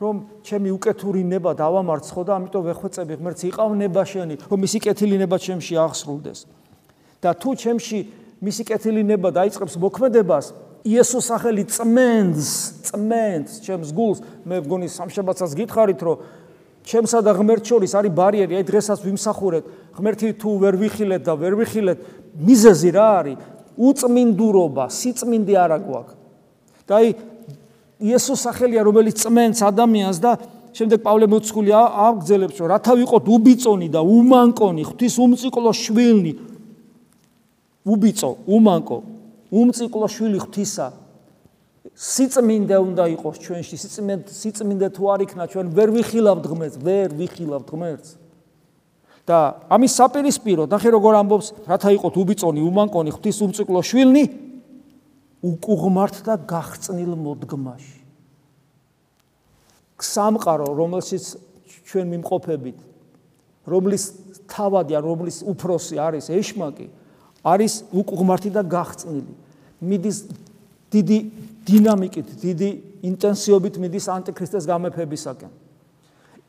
რომ 0.00 0.16
ჩემი 0.42 0.70
უკეთური 0.74 1.22
ნება 1.22 1.54
დავამარცხო 1.58 2.22
და 2.26 2.32
ამიტომ 2.38 2.62
ვეხვეწები 2.66 3.14
ღმერთს 3.18 3.42
იყავნება 3.50 4.02
შენი 4.04 4.34
რომ 4.50 4.58
მისი 4.64 4.78
კეთილი 4.84 5.16
ნება 5.22 5.36
ჩემში 5.38 5.74
აღსრულდეს. 5.78 6.38
და 7.22 7.30
თუ 7.34 7.50
ჩემში 7.56 7.98
მისი 8.42 8.62
კეთილი 8.68 9.02
ნება 9.06 9.30
დაიწყებს 9.32 9.74
მოქმედებას 9.80 10.46
იესოს 10.84 11.24
სახელი 11.32 11.64
წმენს 11.64 12.48
წმენს 12.90 13.50
ჩემს 13.64 13.88
გულს 13.96 14.18
მე 14.44 14.60
მგონი 14.66 14.88
სამშაბათსაც 14.92 15.50
გითხარით 15.56 16.00
რომ 16.04 16.20
ჩემსა 16.84 17.24
და 17.24 17.32
ღმერთ 17.32 17.64
შორის 17.64 17.92
არის 17.96 18.12
ბარიერი 18.12 18.60
აი 18.60 18.64
დღესაც 18.68 18.98
ვიმსახურეთ 19.00 19.64
ღმერთი 19.96 20.28
თუ 20.36 20.50
ვერ 20.60 20.74
ვიხილეთ 20.76 21.22
და 21.24 21.32
ვერ 21.40 21.56
ვიხილეთ 21.56 21.98
მიზეზი 22.36 22.90
რა 22.92 23.08
არის 23.24 23.53
უწმინდურობა 23.78 24.84
სიწმინდე 24.90 25.54
არა 25.64 25.78
გვაქვს 25.84 26.18
და 26.88 26.98
აი 27.00 27.08
იესოს 28.04 28.40
სახელია 28.44 28.82
რომელიც 28.84 29.22
წმენს 29.24 29.62
ადამიანს 29.64 30.18
და 30.20 30.32
შემდეგ 30.74 31.02
პავლე 31.06 31.26
მოციქული 31.30 31.70
აღგზელებს 31.78 32.58
რომ 32.58 32.70
რათა 32.74 32.92
ვიყოთ 32.98 33.28
უბიწონი 33.30 33.88
და 33.94 34.00
უმანკონი 34.02 34.82
ღვთის 34.90 35.14
უმციკლო 35.22 35.70
შვილნი. 35.70 36.32
უბიწო, 37.84 38.30
უმანკო, 38.48 38.98
უმციკლო 39.54 40.06
შვილი 40.08 40.38
ღვთისა. 40.42 40.86
სიწმინდე 41.94 42.76
უნდა 42.80 43.04
იყოს 43.14 43.36
ჩვენში, 43.44 43.76
სიწმინდე 43.76 44.32
სიწმინდე 44.34 44.88
თუ 44.96 45.02
არ 45.14 45.20
იქნა 45.28 45.44
ჩვენ 45.52 45.66
ვერ 45.76 45.88
ვიხილავთ 45.94 46.44
ღმერთს, 46.50 46.76
ვერ 46.80 47.08
ვიხილავთ 47.12 47.68
ღმერთს. 47.70 48.10
და 49.24 49.64
ამის 49.72 49.92
საპირისპირო, 49.96 50.68
ნახე 50.68 50.92
როგორ 50.92 51.16
ამბობს, 51.24 51.46
რათა 51.64 51.90
იყოთ 51.96 52.14
უბიწონი, 52.20 52.60
უმანკონი 52.60 53.10
ღვთის 53.16 53.38
უმციკლო 53.40 53.80
შვილნი 53.80 54.24
უკუღმართ 55.44 56.16
და 56.24 56.34
გახწნილ 56.44 57.12
მოდგმაში. 57.16 58.04
სამყარო, 60.04 60.68
რომელშიც 60.76 61.24
ჩვენ 61.88 62.06
მიმყოფებით, 62.12 62.78
რომლის 63.64 64.04
თავადია, 64.52 65.00
რომლის 65.00 65.40
უფროსი 65.48 65.96
არის 65.96 66.28
ეშმაკი, 66.28 66.86
არის 67.40 67.72
უკუღმართი 67.92 68.50
და 68.52 68.62
გახწნილი. 68.68 69.32
მიდის 69.80 70.18
დიდი 70.92 71.18
დინამიკით, 71.64 72.28
დიდი 72.44 72.70
ინტენსივობით 73.08 73.74
მიდის 73.80 74.06
ანტიქრისტეს 74.12 74.64
გამეფებისაკენ. 74.68 75.52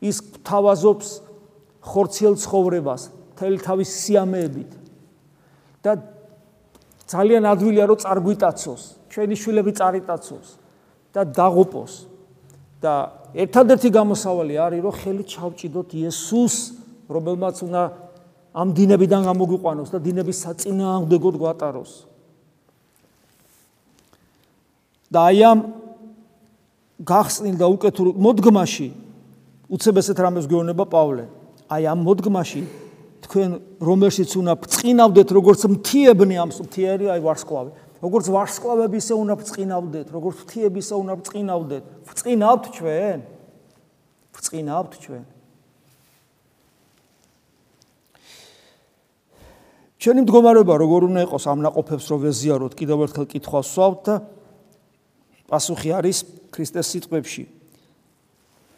ის 0.03 0.19
თავაზობს 0.43 1.07
ხორციელ 1.85 2.35
ცხოვრებას, 2.41 3.01
თელი 3.37 3.57
თავის 3.61 3.89
სიამეებით. 4.01 4.71
და 5.85 6.01
ძალიან 7.05 7.45
ადვილია 7.45 7.85
რომ 7.85 8.01
წარგვიტაცოს, 8.01 8.81
ჩვენი 9.13 9.35
შვილები 9.37 9.71
წარიტაცოს 9.77 10.47
და 11.13 11.21
დაღუპოს. 11.29 11.93
და 12.81 12.93
ერთადერთი 13.33 13.89
გამოსავალი 13.89 14.55
არის 14.61 14.81
რომ 14.85 14.93
ხელი 14.93 15.23
ჩავჭიდოთ 15.25 15.89
იესოს, 15.97 16.55
რომელმაც 17.09 17.55
უნდა 17.65 17.81
ამ 18.55 18.67
დინებიდან 18.77 19.21
გამოგვიყვანოს 19.29 19.89
და 19.93 19.99
დინების 20.05 20.37
საწინააღმდეგოდ 20.45 21.35
გვატაროს. 21.41 21.93
და 25.11 25.19
აი 25.31 25.39
ამ 25.45 25.59
გახსნილ 27.05 27.55
და 27.59 27.67
უკეთურ 27.71 28.07
მოდგმაში 28.15 28.89
უცებ 29.69 29.95
ესეთ 30.01 30.17
რამეს 30.19 30.45
გვეუბნება 30.49 30.85
პავლე. 30.87 31.25
აი 31.65 31.83
ამ 31.89 31.99
მოდგმაში 32.05 32.61
თქვენ 33.25 33.49
რომელშიც 33.81 34.31
უნდა 34.37 34.53
ბწყინავდეთ 34.61 35.29
როგორც 35.33 35.61
მთიებნი 35.65 36.35
ამ 36.37 36.49
მთიერი 36.53 37.05
აი 37.09 37.19
ვარსკვლავი. 37.25 37.71
როგორც 38.05 38.25
ვარსკვლავები 38.29 38.97
ისე 39.01 39.13
უნდა 39.17 39.33
ბწყინავდეთ 39.41 40.07
როგორც 40.13 40.37
მთიები 40.45 40.79
ისე 40.83 40.95
უნდა 41.01 41.13
ბწყინავდეთ 41.25 41.83
ბწყინავთ 42.05 42.63
ჩვენ. 42.77 43.19
ბწყინავთ 44.35 44.93
ჩვენ. 45.01 45.23
ჩვენი 50.05 50.21
მდგომარეობა 50.21 50.73
როგორ 50.85 51.01
უნდა 51.09 51.21
იყოს? 51.25 51.43
ამ 51.49 51.59
ناقოფებს 51.65 52.05
რო 52.13 52.17
ვეზიაროთ 52.29 52.73
კიდევ 52.77 52.97
ერთხელ 53.09 53.25
კითხვა 53.25 53.59
ვსვავთ 53.65 53.99
და 54.05 54.15
პასუხი 55.49 55.89
არის 55.97 56.17
ქრისტეს 56.53 56.87
სიტყვებში. 56.93 57.54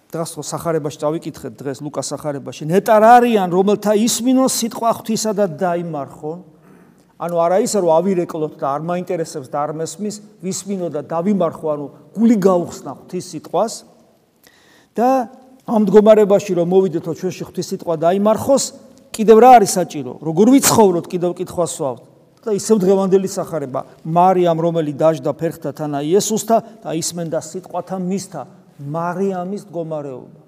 დღეს 0.08 0.32
რო 0.40 0.44
სახარებაში 0.48 0.98
წავიკითხეთ 1.04 1.54
დღეს 1.60 1.78
ლუკას 1.84 2.08
სახარებაში. 2.16 2.64
ნეტარ 2.72 3.04
არიან 3.04 3.50
რომელთა 3.52 3.92
ისმინონ 4.08 4.48
სიტყვა 4.48 4.92
ღვთისა 4.98 5.32
და 5.36 5.46
დაიმარხონ 5.60 6.40
ანუ 7.18 7.36
არა 7.42 7.58
ისა 7.66 7.82
რომ 7.82 7.92
ავირეკლოთ 7.98 8.54
და 8.62 8.68
არ 8.78 8.82
მაინტერესებს 8.86 9.50
და 9.50 9.58
არ 9.66 9.72
მესმის 9.82 10.16
ვისმინო 10.46 10.88
და 10.94 11.02
დავიმარხო 11.02 11.68
ანუ 11.74 11.86
გული 12.14 12.38
გაუხსნა 12.38 12.92
ღვთის 12.94 13.26
სიტყვას. 13.34 13.74
და 14.94 15.10
ამ 15.66 15.82
მდგომარეობაში 15.82 16.52
რომ 16.58 16.68
მოვიდეთო 16.70 17.12
ჩვენში 17.18 17.44
ღვთის 17.50 17.68
სიტყვა 17.74 17.96
დაიმარხოს 18.06 18.64
კიდევ 19.18 19.38
რა 19.42 19.50
არის 19.58 19.72
საჭირო? 19.82 20.14
როგორ 20.22 20.48
ვიცხოვროთ 20.54 21.06
კიდევ 21.10 21.32
კითხვა 21.42 21.66
სვავთ 21.66 22.02
და 22.46 22.54
ისევ 22.54 22.78
დღევანდელი 22.86 23.28
სახარება. 23.28 23.82
მარიამ 24.06 24.60
რომელი 24.62 24.94
დაждდა 24.94 25.32
ფერხთა 25.36 25.72
თანა 25.74 26.00
იესოსთა 26.06 26.58
და 26.86 26.90
ისმენდა 26.96 27.40
სიტყვათა 27.44 27.98
მისთა. 27.98 28.42
მარიამის 28.80 29.64
მდგომარეობა. 29.68 30.42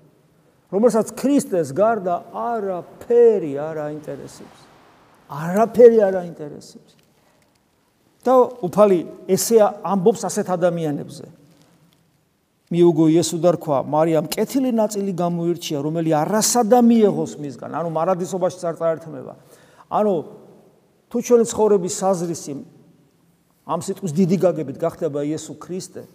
რომელსაც 0.70 1.08
ქრისტეს 1.18 1.74
გარდა 1.74 2.15
არაფერი 2.30 3.54
არ 3.58 3.78
აინტერესებს. 3.89 4.60
არაფერი 5.30 6.00
არ 6.08 6.15
აინტერესებს. 6.24 6.92
და 8.20 8.36
უფალი 8.62 9.08
ესე 9.32 9.58
ამბობს 9.63 10.22
ასეთ 10.28 10.48
ადამიანებზე. 10.54 11.39
მიუგო 12.70 13.06
იესო 13.10 13.38
და 13.42 13.52
რქვა 13.58 13.78
მარიამ 13.89 14.30
კეთილი 14.30 14.70
ნაწილი 14.78 15.12
გამოირჩია 15.18 15.80
რომელი 15.82 16.12
არასადა 16.22 16.80
მიიღოს 16.86 17.32
მისგან 17.42 17.74
ანუ 17.74 17.89
მარადისობაში 17.98 18.62
წარწარერთმება 18.62 19.34
ანუ 19.89 20.13
თუ 21.10 21.18
ჩვენი 21.26 21.46
ცხოვრების 21.50 21.94
საზრისი 21.98 22.54
ამ 23.65 23.80
სიტყვის 23.82 24.13
დიდი 24.13 24.38
გაგებით 24.46 24.78
გახდება 24.78 25.26
იესო 25.26 25.58
ქრისტე 25.58 26.06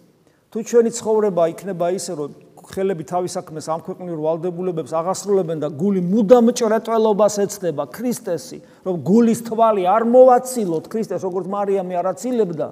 თუ 0.55 0.63
ჩვენი 0.63 0.91
ცხოვრება 0.95 1.43
იქნება 1.51 1.87
ისე 1.99 2.13
რომ 2.15 2.31
ხელები 2.65 3.03
თავის 3.11 3.35
საქმეს 3.35 3.67
ამ 3.69 3.81
ქვეყნიურ 3.83 4.19
ვალდებულებებს 4.23 4.95
აღასრულებენ 4.95 5.57
და 5.61 5.69
გული 5.75 5.99
მუდამ 6.01 6.55
ჭრეტველობას 6.55 7.35
ეცდება 7.43 7.83
ქრისტესი 7.91 8.57
რომ 8.87 8.95
გულის 9.03 9.43
თვალი 9.51 9.83
არ 9.83 10.07
მოვაცილოთ 10.15 10.87
ქრისტეს 10.89 11.27
როგორც 11.27 11.51
მარიამი 11.51 11.99
არაცილებდა 11.99 12.67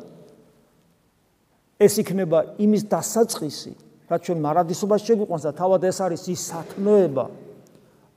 ეს 1.84 1.98
იქნება 2.00 2.40
იმის 2.62 2.86
დასაწყისი, 2.92 3.72
რაც 4.08 4.22
ჩვენ 4.28 4.40
მარადისობას 4.44 5.06
შეგვიყვანს 5.08 5.46
და 5.48 5.52
თავად 5.58 5.88
ეს 5.90 5.98
არის 6.06 6.24
ის 6.32 6.42
სათნოება, 6.52 7.26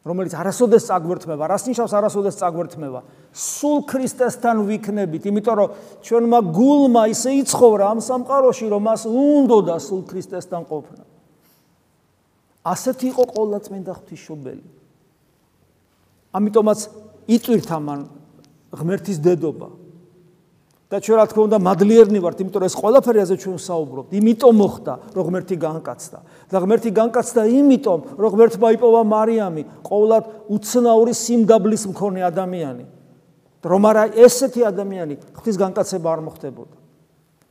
რომელიც 0.07 0.33
არასოდეს 0.39 0.87
წაგვერთმება, 0.87 1.45
რას 1.51 1.67
ნიშნავს 1.67 1.93
არასოდეს 1.99 2.39
წაგვერთმება? 2.39 3.01
სულ 3.35 3.79
ქრისტესთან 3.91 4.57
ვიქნებით, 4.63 5.27
იმიტომ 5.27 5.57
რომ 5.59 5.69
ჩვენმა 6.07 6.39
გულმა 6.55 7.03
ისე 7.11 7.31
იცხოვრა 7.43 7.85
ამ 7.91 7.99
სამყაროში, 8.07 8.67
რომ 8.71 8.83
მას 8.87 9.03
უნდოდა 9.11 9.77
სულ 9.83 10.03
ქრისტესთან 10.07 10.63
ყოფნა. 10.71 11.03
ასეთი 12.67 13.07
იყო 13.11 13.23
ყოვლა 13.35 13.59
წმინდა 13.67 13.93
ღვთისმშობელი. 13.99 14.67
ამიტომაც 16.35 16.81
იწვირთ 17.27 17.69
ამან 17.75 18.01
ღმერთის 18.75 19.19
დედობა. 19.23 19.69
და 20.87 21.01
ჩვენ 21.03 21.17
რა 21.19 21.25
თქმა 21.27 21.43
უნდა 21.51 21.59
მადლიერნი 21.67 22.19
ვართ, 22.23 22.39
იმიტომ 22.47 22.61
რომ 22.63 22.69
ეს 22.71 22.77
ყველაფერი 22.79 23.19
ასე 23.27 23.37
ჩვენ 23.43 23.59
საუბრობთ. 23.59 24.11
იმიტომ 24.23 24.55
მოხდა, 24.55 24.93
რომ 25.19 25.25
ღმერთი 25.27 25.57
განკაცდა. 25.59 26.19
და 26.47 26.57
ღმერთი 26.63 26.91
განკაცდა 26.95 27.43
იმიტომ, 27.43 28.01
რომ 28.15 28.29
ღმერთმა 28.31 28.69
იპოვა 28.79 29.03
მარიამი, 29.03 29.63
ყოვლად 29.83 30.25
უცნაური 30.47 31.13
სიმდაბლის 31.13 31.83
მქონე 31.91 32.21
ადამიანი. 32.31 32.85
რომ 33.67 33.83
არა 33.83 34.05
ესეთი 34.15 34.63
ადამიანი 34.63 35.15
ღვთის 35.35 35.57
განკაცება 35.59 36.07
არ 36.07 36.21
მოხდებოდა. 36.23 36.77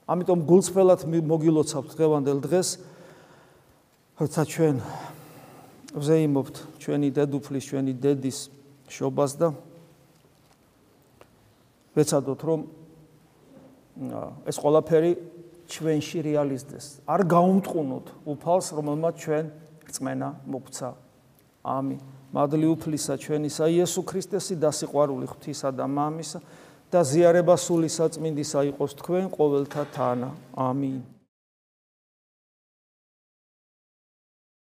ამიტომ 0.07 0.39
გულწრფელად 0.47 1.01
მოგილოცავთ 1.11 1.89
დღევანდელ 1.91 2.39
დღეს, 2.39 2.69
როცა 4.15 4.41
ჩვენ 4.47 4.75
ვზეიმობთ 5.91 6.55
ჩვენი 6.79 7.07
დედუფლის, 7.11 7.63
ჩვენი 7.67 7.93
დედის 7.99 8.37
შობას 8.87 9.31
და 9.35 9.47
ვეცადოთ 11.95 12.41
რომ 12.47 12.59
ეს 14.45 14.57
ყველაფერი 14.59 15.11
ჩვენში 15.71 16.19
რეალიზდეს. 16.21 16.85
არ 17.07 17.21
გაუმტყუნოთ 17.25 18.05
უფალს, 18.27 18.67
რომელმაც 18.75 19.15
ჩვენ 19.23 19.45
რწმენა 19.87 20.29
მოგცა. 20.45 20.89
ამინ. 21.63 21.99
მადლი 22.35 22.67
უფლისა 22.75 23.15
ჩვენისა 23.15 23.65
იესო 23.71 24.01
ქრისტესი 24.03 24.55
და 24.59 24.69
სიყვარული 24.75 25.25
ღვთისა 25.31 25.71
და 25.71 25.85
მამისა 25.87 26.39
და 26.91 26.99
ზიარება 27.01 27.55
სული 27.55 27.87
საწმინდისა 27.87 28.59
იყოს 28.75 28.91
თქვენ 28.99 29.25
ყოველთა 29.31 29.83
თანა. 29.95 30.29
ამინ. 30.53 31.14